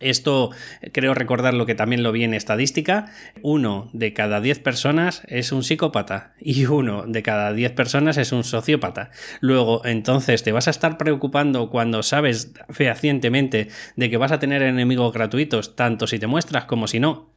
Esto 0.00 0.50
creo 0.92 1.14
recordar 1.14 1.54
lo 1.54 1.66
que 1.66 1.74
también 1.74 2.02
lo 2.02 2.12
vi 2.12 2.24
en 2.24 2.34
estadística. 2.34 3.06
Uno 3.42 3.88
de 3.92 4.12
cada 4.12 4.40
diez 4.40 4.58
personas 4.58 5.22
es 5.28 5.52
un 5.52 5.62
psicópata 5.62 6.34
y 6.40 6.66
uno 6.66 7.04
de 7.06 7.22
cada 7.22 7.52
diez 7.52 7.72
personas 7.72 8.18
es 8.18 8.32
un 8.32 8.44
sociópata. 8.44 9.10
Luego, 9.40 9.84
entonces, 9.86 10.42
te 10.42 10.52
vas 10.52 10.66
a 10.68 10.72
estar 10.72 10.98
preocupando 10.98 11.70
cuando 11.70 12.02
sabes 12.02 12.52
fehacientemente 12.70 13.68
de 13.96 14.10
que 14.10 14.16
vas 14.16 14.32
a 14.32 14.38
tener 14.38 14.62
enemigos 14.62 15.12
gratuitos, 15.14 15.76
tanto 15.76 16.06
si 16.06 16.18
te 16.18 16.26
muestras 16.26 16.64
como 16.66 16.86
si 16.86 17.00
no. 17.00 17.32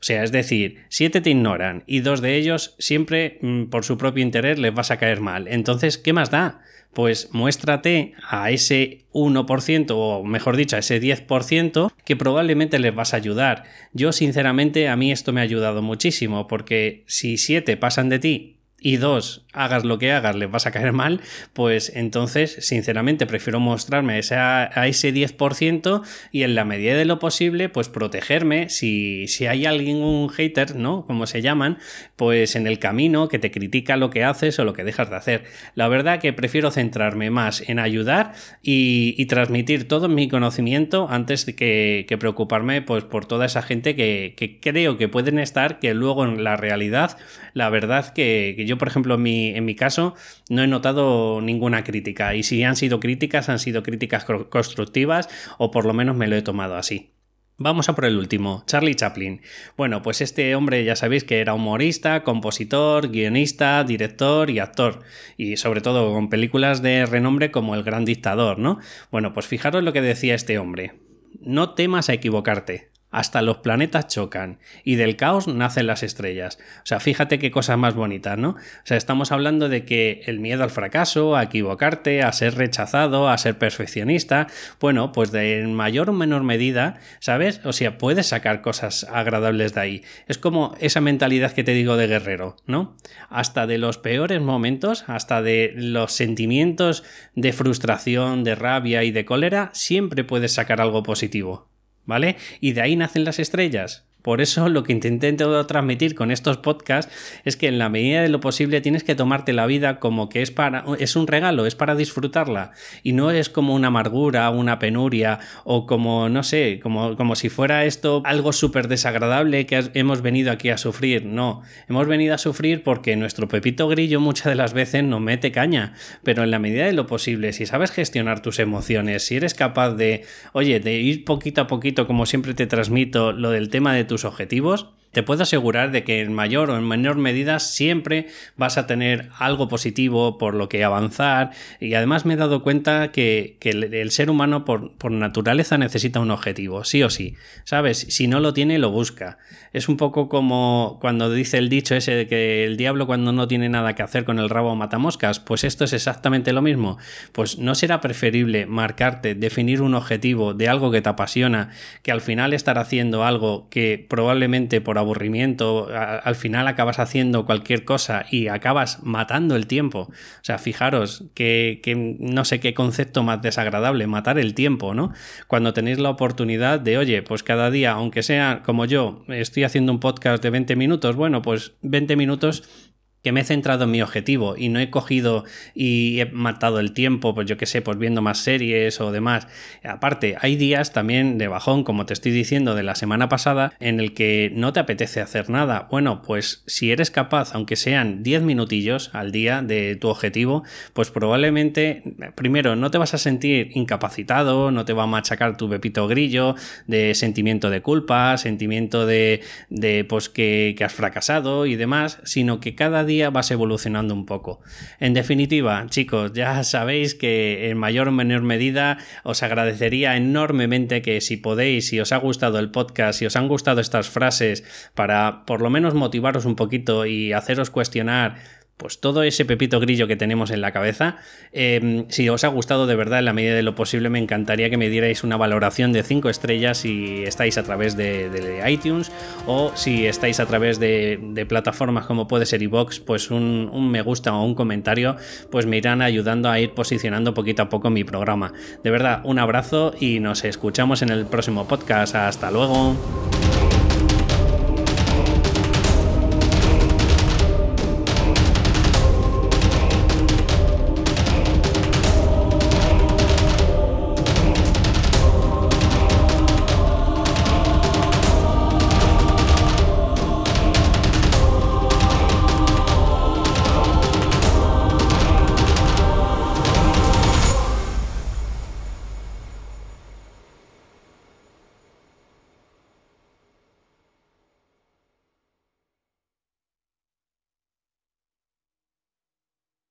O 0.00 0.04
sea, 0.06 0.22
es 0.24 0.32
decir, 0.32 0.84
siete 0.88 1.20
te 1.20 1.30
ignoran 1.30 1.82
y 1.86 2.00
dos 2.00 2.20
de 2.20 2.36
ellos 2.36 2.74
siempre 2.78 3.38
mm, 3.40 3.64
por 3.64 3.84
su 3.84 3.98
propio 3.98 4.22
interés 4.22 4.58
les 4.58 4.74
vas 4.74 4.90
a 4.90 4.98
caer 4.98 5.20
mal. 5.20 5.48
Entonces, 5.48 5.98
¿qué 5.98 6.12
más 6.12 6.30
da? 6.30 6.60
pues 6.96 7.28
muéstrate 7.32 8.14
a 8.26 8.50
ese 8.50 9.04
1% 9.12 9.90
o 9.90 10.24
mejor 10.24 10.56
dicho 10.56 10.76
a 10.76 10.78
ese 10.78 10.98
10% 10.98 11.92
que 12.06 12.16
probablemente 12.16 12.78
les 12.78 12.94
vas 12.94 13.12
a 13.12 13.18
ayudar. 13.18 13.64
Yo 13.92 14.12
sinceramente 14.12 14.88
a 14.88 14.96
mí 14.96 15.12
esto 15.12 15.34
me 15.34 15.42
ha 15.42 15.44
ayudado 15.44 15.82
muchísimo 15.82 16.46
porque 16.46 17.04
si 17.06 17.36
7 17.36 17.76
pasan 17.76 18.08
de 18.08 18.18
ti 18.18 18.56
y 18.80 18.96
dos, 18.96 19.45
hagas 19.56 19.84
lo 19.84 19.98
que 19.98 20.12
hagas, 20.12 20.36
les 20.36 20.50
vas 20.50 20.66
a 20.66 20.70
caer 20.70 20.92
mal, 20.92 21.20
pues 21.52 21.92
entonces, 21.94 22.56
sinceramente, 22.60 23.26
prefiero 23.26 23.60
mostrarme 23.60 24.14
a 24.14 24.18
ese, 24.18 24.36
a 24.36 24.86
ese 24.86 25.12
10% 25.12 26.02
y 26.32 26.42
en 26.42 26.54
la 26.54 26.64
medida 26.64 26.94
de 26.94 27.04
lo 27.04 27.18
posible, 27.18 27.68
pues 27.68 27.88
protegerme. 27.88 28.68
Si, 28.68 29.26
si 29.28 29.46
hay 29.46 29.66
alguien, 29.66 29.98
un 29.98 30.28
hater, 30.28 30.76
¿no? 30.76 31.06
Como 31.06 31.26
se 31.26 31.42
llaman, 31.42 31.78
pues 32.16 32.56
en 32.56 32.66
el 32.66 32.78
camino 32.78 33.28
que 33.28 33.38
te 33.38 33.50
critica 33.50 33.96
lo 33.96 34.10
que 34.10 34.24
haces 34.24 34.58
o 34.58 34.64
lo 34.64 34.72
que 34.72 34.84
dejas 34.84 35.10
de 35.10 35.16
hacer. 35.16 35.44
La 35.74 35.88
verdad 35.88 36.20
que 36.20 36.32
prefiero 36.32 36.70
centrarme 36.70 37.30
más 37.30 37.68
en 37.68 37.78
ayudar 37.78 38.32
y, 38.62 39.26
transmitir 39.26 39.88
todo 39.88 40.08
mi 40.08 40.28
conocimiento 40.28 41.08
antes 41.10 41.46
de 41.46 41.56
que, 41.56 42.16
preocuparme 42.20 42.80
pues, 42.80 43.02
por 43.02 43.26
toda 43.26 43.46
esa 43.46 43.60
gente 43.60 43.96
que, 43.96 44.58
creo 44.62 44.96
que 44.96 45.08
pueden 45.08 45.40
estar, 45.40 45.80
que 45.80 45.94
luego 45.94 46.24
en 46.24 46.44
la 46.44 46.56
realidad, 46.56 47.18
la 47.54 47.68
verdad 47.70 48.12
que, 48.12 48.54
que 48.56 48.66
yo 48.66 48.78
por 48.78 48.86
ejemplo, 48.86 49.16
en 49.16 49.22
en 49.54 49.64
mi 49.64 49.74
caso, 49.74 50.14
no 50.48 50.62
he 50.62 50.66
notado 50.66 51.40
ninguna 51.40 51.84
crítica. 51.84 52.34
Y 52.34 52.42
si 52.42 52.62
han 52.64 52.76
sido 52.76 53.00
críticas, 53.00 53.48
han 53.48 53.58
sido 53.58 53.82
críticas 53.82 54.24
constructivas 54.24 55.28
o 55.58 55.70
por 55.70 55.84
lo 55.84 55.92
menos 55.92 56.16
me 56.16 56.26
lo 56.26 56.36
he 56.36 56.42
tomado 56.42 56.76
así. 56.76 57.12
Vamos 57.58 57.88
a 57.88 57.94
por 57.94 58.04
el 58.04 58.18
último, 58.18 58.64
Charlie 58.66 58.94
Chaplin. 58.94 59.40
Bueno, 59.78 60.02
pues 60.02 60.20
este 60.20 60.54
hombre 60.54 60.84
ya 60.84 60.94
sabéis 60.94 61.24
que 61.24 61.40
era 61.40 61.54
humorista, 61.54 62.22
compositor, 62.22 63.08
guionista, 63.08 63.82
director 63.82 64.50
y 64.50 64.58
actor, 64.58 65.00
y 65.38 65.56
sobre 65.56 65.80
todo 65.80 66.12
con 66.12 66.28
películas 66.28 66.82
de 66.82 67.06
renombre 67.06 67.50
como 67.50 67.74
El 67.74 67.82
Gran 67.82 68.04
Dictador, 68.04 68.58
¿no? 68.58 68.78
Bueno, 69.10 69.32
pues 69.32 69.46
fijaros 69.46 69.82
lo 69.82 69.94
que 69.94 70.02
decía 70.02 70.34
este 70.34 70.58
hombre. 70.58 71.00
No 71.40 71.72
temas 71.72 72.10
a 72.10 72.12
equivocarte 72.12 72.90
hasta 73.10 73.42
los 73.42 73.58
planetas 73.58 74.08
chocan 74.08 74.58
y 74.84 74.96
del 74.96 75.16
caos 75.16 75.48
nacen 75.48 75.86
las 75.86 76.02
estrellas. 76.02 76.58
O 76.78 76.86
sea, 76.86 77.00
fíjate 77.00 77.38
qué 77.38 77.50
cosa 77.50 77.76
más 77.76 77.94
bonita, 77.94 78.36
¿no? 78.36 78.50
O 78.50 78.56
sea, 78.84 78.96
estamos 78.96 79.32
hablando 79.32 79.68
de 79.68 79.84
que 79.84 80.22
el 80.26 80.40
miedo 80.40 80.62
al 80.62 80.70
fracaso, 80.70 81.36
a 81.36 81.44
equivocarte, 81.44 82.22
a 82.22 82.32
ser 82.32 82.56
rechazado, 82.56 83.28
a 83.28 83.38
ser 83.38 83.58
perfeccionista, 83.58 84.48
bueno, 84.80 85.12
pues 85.12 85.32
de 85.32 85.66
mayor 85.66 86.10
o 86.10 86.12
menor 86.12 86.42
medida, 86.42 86.98
¿sabes? 87.20 87.60
O 87.64 87.72
sea, 87.72 87.98
puedes 87.98 88.26
sacar 88.26 88.60
cosas 88.60 89.04
agradables 89.04 89.74
de 89.74 89.80
ahí. 89.80 90.02
Es 90.26 90.38
como 90.38 90.74
esa 90.80 91.00
mentalidad 91.00 91.52
que 91.52 91.64
te 91.64 91.72
digo 91.72 91.96
de 91.96 92.08
guerrero, 92.08 92.56
¿no? 92.66 92.96
Hasta 93.28 93.66
de 93.66 93.78
los 93.78 93.98
peores 93.98 94.40
momentos, 94.40 95.04
hasta 95.06 95.42
de 95.42 95.72
los 95.76 96.12
sentimientos 96.12 97.04
de 97.34 97.52
frustración, 97.52 98.44
de 98.44 98.54
rabia 98.54 99.04
y 99.04 99.10
de 99.10 99.24
cólera, 99.24 99.70
siempre 99.72 100.24
puedes 100.24 100.52
sacar 100.52 100.80
algo 100.80 101.02
positivo. 101.02 101.68
¿Vale? 102.06 102.36
Y 102.60 102.72
de 102.72 102.80
ahí 102.80 102.96
nacen 102.96 103.24
las 103.24 103.38
estrellas. 103.38 104.04
Por 104.26 104.40
eso 104.40 104.68
lo 104.68 104.82
que 104.82 104.92
intenté 104.92 105.32
transmitir 105.68 106.16
con 106.16 106.32
estos 106.32 106.56
podcasts 106.56 107.12
es 107.44 107.56
que 107.56 107.68
en 107.68 107.78
la 107.78 107.88
medida 107.88 108.22
de 108.22 108.28
lo 108.28 108.40
posible 108.40 108.80
tienes 108.80 109.04
que 109.04 109.14
tomarte 109.14 109.52
la 109.52 109.66
vida 109.66 110.00
como 110.00 110.28
que 110.28 110.42
es 110.42 110.50
para 110.50 110.84
es 110.98 111.14
un 111.14 111.28
regalo, 111.28 111.64
es 111.64 111.76
para 111.76 111.94
disfrutarla 111.94 112.72
y 113.04 113.12
no 113.12 113.30
es 113.30 113.48
como 113.48 113.72
una 113.72 113.86
amargura, 113.86 114.50
una 114.50 114.80
penuria 114.80 115.38
o 115.62 115.86
como 115.86 116.28
no 116.28 116.42
sé, 116.42 116.80
como, 116.82 117.16
como 117.16 117.36
si 117.36 117.50
fuera 117.50 117.84
esto 117.84 118.20
algo 118.24 118.52
súper 118.52 118.88
desagradable 118.88 119.64
que 119.64 119.90
hemos 119.94 120.22
venido 120.22 120.50
aquí 120.50 120.70
a 120.70 120.76
sufrir. 120.76 121.24
No, 121.24 121.62
hemos 121.88 122.08
venido 122.08 122.34
a 122.34 122.38
sufrir 122.38 122.82
porque 122.82 123.14
nuestro 123.14 123.46
Pepito 123.46 123.86
Grillo 123.86 124.18
muchas 124.18 124.46
de 124.46 124.56
las 124.56 124.72
veces 124.72 125.04
nos 125.04 125.20
mete 125.20 125.52
caña, 125.52 125.94
pero 126.24 126.42
en 126.42 126.50
la 126.50 126.58
medida 126.58 126.86
de 126.86 126.94
lo 126.94 127.06
posible, 127.06 127.52
si 127.52 127.64
sabes 127.64 127.92
gestionar 127.92 128.42
tus 128.42 128.58
emociones, 128.58 129.24
si 129.24 129.36
eres 129.36 129.54
capaz 129.54 129.90
de, 129.92 130.24
oye, 130.52 130.80
de 130.80 130.94
ir 130.94 131.24
poquito 131.24 131.60
a 131.60 131.68
poquito 131.68 132.08
como 132.08 132.26
siempre 132.26 132.54
te 132.54 132.66
transmito 132.66 133.30
lo 133.30 133.52
del 133.52 133.68
tema 133.68 133.94
de 133.94 134.02
tu 134.02 134.15
objetivos 134.24 134.95
te 135.16 135.22
puedo 135.22 135.44
asegurar 135.44 135.92
de 135.92 136.04
que 136.04 136.20
en 136.20 136.34
mayor 136.34 136.68
o 136.68 136.76
en 136.76 136.86
menor 136.86 137.16
medida 137.16 137.58
siempre 137.58 138.26
vas 138.58 138.76
a 138.76 138.86
tener 138.86 139.30
algo 139.38 139.66
positivo 139.66 140.36
por 140.36 140.52
lo 140.52 140.68
que 140.68 140.84
avanzar 140.84 141.52
y 141.80 141.94
además 141.94 142.26
me 142.26 142.34
he 142.34 142.36
dado 142.36 142.62
cuenta 142.62 143.12
que, 143.12 143.56
el, 143.62 144.10
ser 144.10 144.28
humano 144.28 144.66
por, 144.66 145.10
naturaleza 145.10 145.78
necesita 145.78 146.20
un 146.20 146.30
objetivo, 146.30 146.84
sí 146.84 147.02
o 147.02 147.08
sí, 147.08 147.34
¿sabes? 147.64 148.06
Si 148.10 148.28
no 148.28 148.40
lo 148.40 148.52
tiene, 148.52 148.78
lo 148.78 148.90
busca. 148.90 149.38
Es 149.72 149.88
un 149.88 149.96
poco 149.96 150.28
como 150.28 150.98
cuando 151.00 151.32
dice 151.32 151.56
el 151.56 151.70
dicho 151.70 151.94
ese 151.94 152.12
de 152.12 152.26
que 152.26 152.64
el 152.64 152.76
diablo 152.76 153.06
cuando 153.06 153.32
no 153.32 153.48
tiene 153.48 153.70
nada 153.70 153.94
que 153.94 154.02
hacer 154.02 154.24
con 154.24 154.38
el 154.38 154.50
rabo 154.50 154.76
mata 154.76 154.98
moscas, 154.98 155.40
pues 155.40 155.64
esto 155.64 155.84
es 155.84 155.94
exactamente 155.94 156.52
lo 156.52 156.60
mismo. 156.60 156.98
Pues 157.32 157.58
no 157.58 157.74
será 157.74 158.02
preferible 158.02 158.66
marcarte, 158.66 159.34
definir 159.34 159.80
un 159.80 159.94
objetivo 159.94 160.52
de 160.52 160.68
algo 160.68 160.90
que 160.90 161.00
te 161.00 161.08
apasiona, 161.08 161.70
que 162.02 162.12
al 162.12 162.20
final 162.20 162.52
estar 162.52 162.76
haciendo 162.76 163.24
algo 163.24 163.68
que 163.70 164.04
probablemente 164.10 164.82
por 164.82 164.98
aburrimiento, 165.06 165.88
al 165.90 166.34
final 166.34 166.68
acabas 166.68 166.98
haciendo 166.98 167.46
cualquier 167.46 167.84
cosa 167.84 168.26
y 168.30 168.48
acabas 168.48 169.02
matando 169.02 169.56
el 169.56 169.66
tiempo. 169.66 170.00
O 170.00 170.42
sea, 170.42 170.58
fijaros 170.58 171.24
que, 171.34 171.80
no 172.18 172.44
sé 172.44 172.60
qué 172.60 172.74
concepto 172.74 173.22
más 173.22 173.40
desagradable, 173.40 174.06
matar 174.06 174.38
el 174.38 174.54
tiempo, 174.54 174.94
¿no? 174.94 175.12
Cuando 175.46 175.72
tenéis 175.72 175.98
la 175.98 176.10
oportunidad 176.10 176.80
de, 176.80 176.98
oye, 176.98 177.22
pues 177.22 177.42
cada 177.42 177.70
día, 177.70 177.92
aunque 177.92 178.22
sea 178.22 178.62
como 178.64 178.84
yo, 178.84 179.24
estoy 179.28 179.64
haciendo 179.64 179.92
un 179.92 180.00
podcast 180.00 180.42
de 180.42 180.50
20 180.50 180.76
minutos, 180.76 181.16
bueno, 181.16 181.42
pues 181.42 181.72
20 181.82 182.16
minutos 182.16 182.86
que 183.26 183.32
me 183.32 183.40
he 183.40 183.44
centrado 183.44 183.82
en 183.82 183.90
mi 183.90 184.02
objetivo 184.02 184.54
y 184.56 184.68
no 184.68 184.78
he 184.78 184.88
cogido 184.88 185.44
y 185.74 186.20
he 186.20 186.26
matado 186.26 186.78
el 186.78 186.92
tiempo, 186.92 187.34
pues 187.34 187.48
yo 187.48 187.56
qué 187.56 187.66
sé, 187.66 187.82
pues 187.82 187.98
viendo 187.98 188.22
más 188.22 188.38
series 188.38 189.00
o 189.00 189.10
demás. 189.10 189.48
Aparte, 189.82 190.36
hay 190.40 190.54
días 190.54 190.92
también 190.92 191.36
de 191.36 191.48
bajón, 191.48 191.82
como 191.82 192.06
te 192.06 192.12
estoy 192.12 192.30
diciendo 192.30 192.76
de 192.76 192.84
la 192.84 192.94
semana 192.94 193.28
pasada, 193.28 193.72
en 193.80 193.98
el 193.98 194.14
que 194.14 194.52
no 194.54 194.72
te 194.72 194.78
apetece 194.78 195.20
hacer 195.20 195.50
nada. 195.50 195.88
Bueno, 195.90 196.22
pues 196.22 196.62
si 196.68 196.92
eres 196.92 197.10
capaz, 197.10 197.52
aunque 197.52 197.74
sean 197.74 198.22
10 198.22 198.42
minutillos 198.42 199.10
al 199.12 199.32
día 199.32 199.60
de 199.60 199.96
tu 199.96 200.06
objetivo, 200.06 200.62
pues 200.92 201.10
probablemente, 201.10 202.04
primero, 202.36 202.76
no 202.76 202.92
te 202.92 202.98
vas 202.98 203.12
a 203.14 203.18
sentir 203.18 203.70
incapacitado, 203.74 204.70
no 204.70 204.84
te 204.84 204.92
va 204.92 205.02
a 205.02 205.08
machacar 205.08 205.56
tu 205.56 205.68
pepito 205.68 206.06
grillo 206.06 206.54
de 206.86 207.12
sentimiento 207.16 207.70
de 207.70 207.82
culpa, 207.82 208.38
sentimiento 208.38 209.04
de, 209.04 209.40
de 209.68 210.04
pues 210.04 210.28
que, 210.28 210.76
que 210.78 210.84
has 210.84 210.94
fracasado 210.94 211.66
y 211.66 211.74
demás, 211.74 212.20
sino 212.22 212.60
que 212.60 212.76
cada 212.76 213.02
día 213.02 213.15
vas 213.32 213.50
evolucionando 213.50 214.14
un 214.14 214.26
poco. 214.26 214.60
En 215.00 215.14
definitiva, 215.14 215.84
chicos, 215.88 216.32
ya 216.32 216.62
sabéis 216.64 217.14
que 217.14 217.70
en 217.70 217.78
mayor 217.78 218.08
o 218.08 218.12
menor 218.12 218.42
medida 218.42 218.98
os 219.24 219.42
agradecería 219.42 220.16
enormemente 220.16 221.02
que 221.02 221.20
si 221.20 221.36
podéis, 221.36 221.88
si 221.88 222.00
os 222.00 222.12
ha 222.12 222.18
gustado 222.18 222.58
el 222.58 222.70
podcast, 222.70 223.18
si 223.18 223.26
os 223.26 223.36
han 223.36 223.48
gustado 223.48 223.80
estas 223.80 224.08
frases, 224.08 224.64
para 224.94 225.44
por 225.46 225.60
lo 225.60 225.70
menos 225.70 225.94
motivaros 225.94 226.44
un 226.44 226.56
poquito 226.56 227.06
y 227.06 227.32
haceros 227.32 227.70
cuestionar 227.70 228.36
pues 228.76 229.00
todo 229.00 229.22
ese 229.22 229.44
pepito 229.44 229.80
grillo 229.80 230.06
que 230.06 230.16
tenemos 230.16 230.50
en 230.50 230.60
la 230.60 230.72
cabeza. 230.72 231.16
Em, 231.52 232.04
si 232.08 232.28
os 232.28 232.44
ha 232.44 232.48
gustado 232.48 232.86
de 232.86 232.94
verdad, 232.94 233.20
en 233.20 233.24
la 233.24 233.32
medida 233.32 233.54
de 233.54 233.62
lo 233.62 233.74
posible, 233.74 234.10
me 234.10 234.18
encantaría 234.18 234.68
que 234.68 234.76
me 234.76 234.88
dierais 234.88 235.24
una 235.24 235.36
valoración 235.36 235.92
de 235.92 236.02
5 236.02 236.28
estrellas 236.28 236.78
si 236.78 237.24
estáis 237.24 237.56
a 237.58 237.62
través 237.62 237.96
de, 237.96 238.62
iTunes 238.68 239.10
o 239.46 239.72
si 239.74 240.06
estáis 240.06 240.40
a 240.40 240.46
través 240.46 240.78
de, 240.78 241.46
plataformas 241.48 242.06
como 242.06 242.28
puede 242.28 242.44
ser 242.44 242.62
iVox, 242.62 243.00
pues 243.00 243.30
un, 243.30 243.70
un, 243.72 243.90
me 243.90 244.02
gusta 244.02 244.34
o 244.34 244.44
un 244.44 244.54
comentario, 244.54 245.16
pues 245.50 245.64
me 245.66 245.76
irán 245.76 246.02
ayudando 246.02 246.50
a 246.50 246.58
ir 246.58 246.72
posicionando 246.72 247.34
poquito 247.34 247.62
a 247.62 247.68
poco 247.68 247.90
mi 247.90 248.04
programa. 248.04 248.52
De 248.82 248.90
verdad, 248.90 249.20
un 249.24 249.38
abrazo 249.38 249.94
y 249.98 250.20
nos 250.20 250.44
escuchamos 250.44 251.02
en 251.02 251.10
el 251.10 251.26
próximo 251.26 251.66
podcast. 251.66 252.14
Hasta 252.14 252.50
luego. 252.50 252.96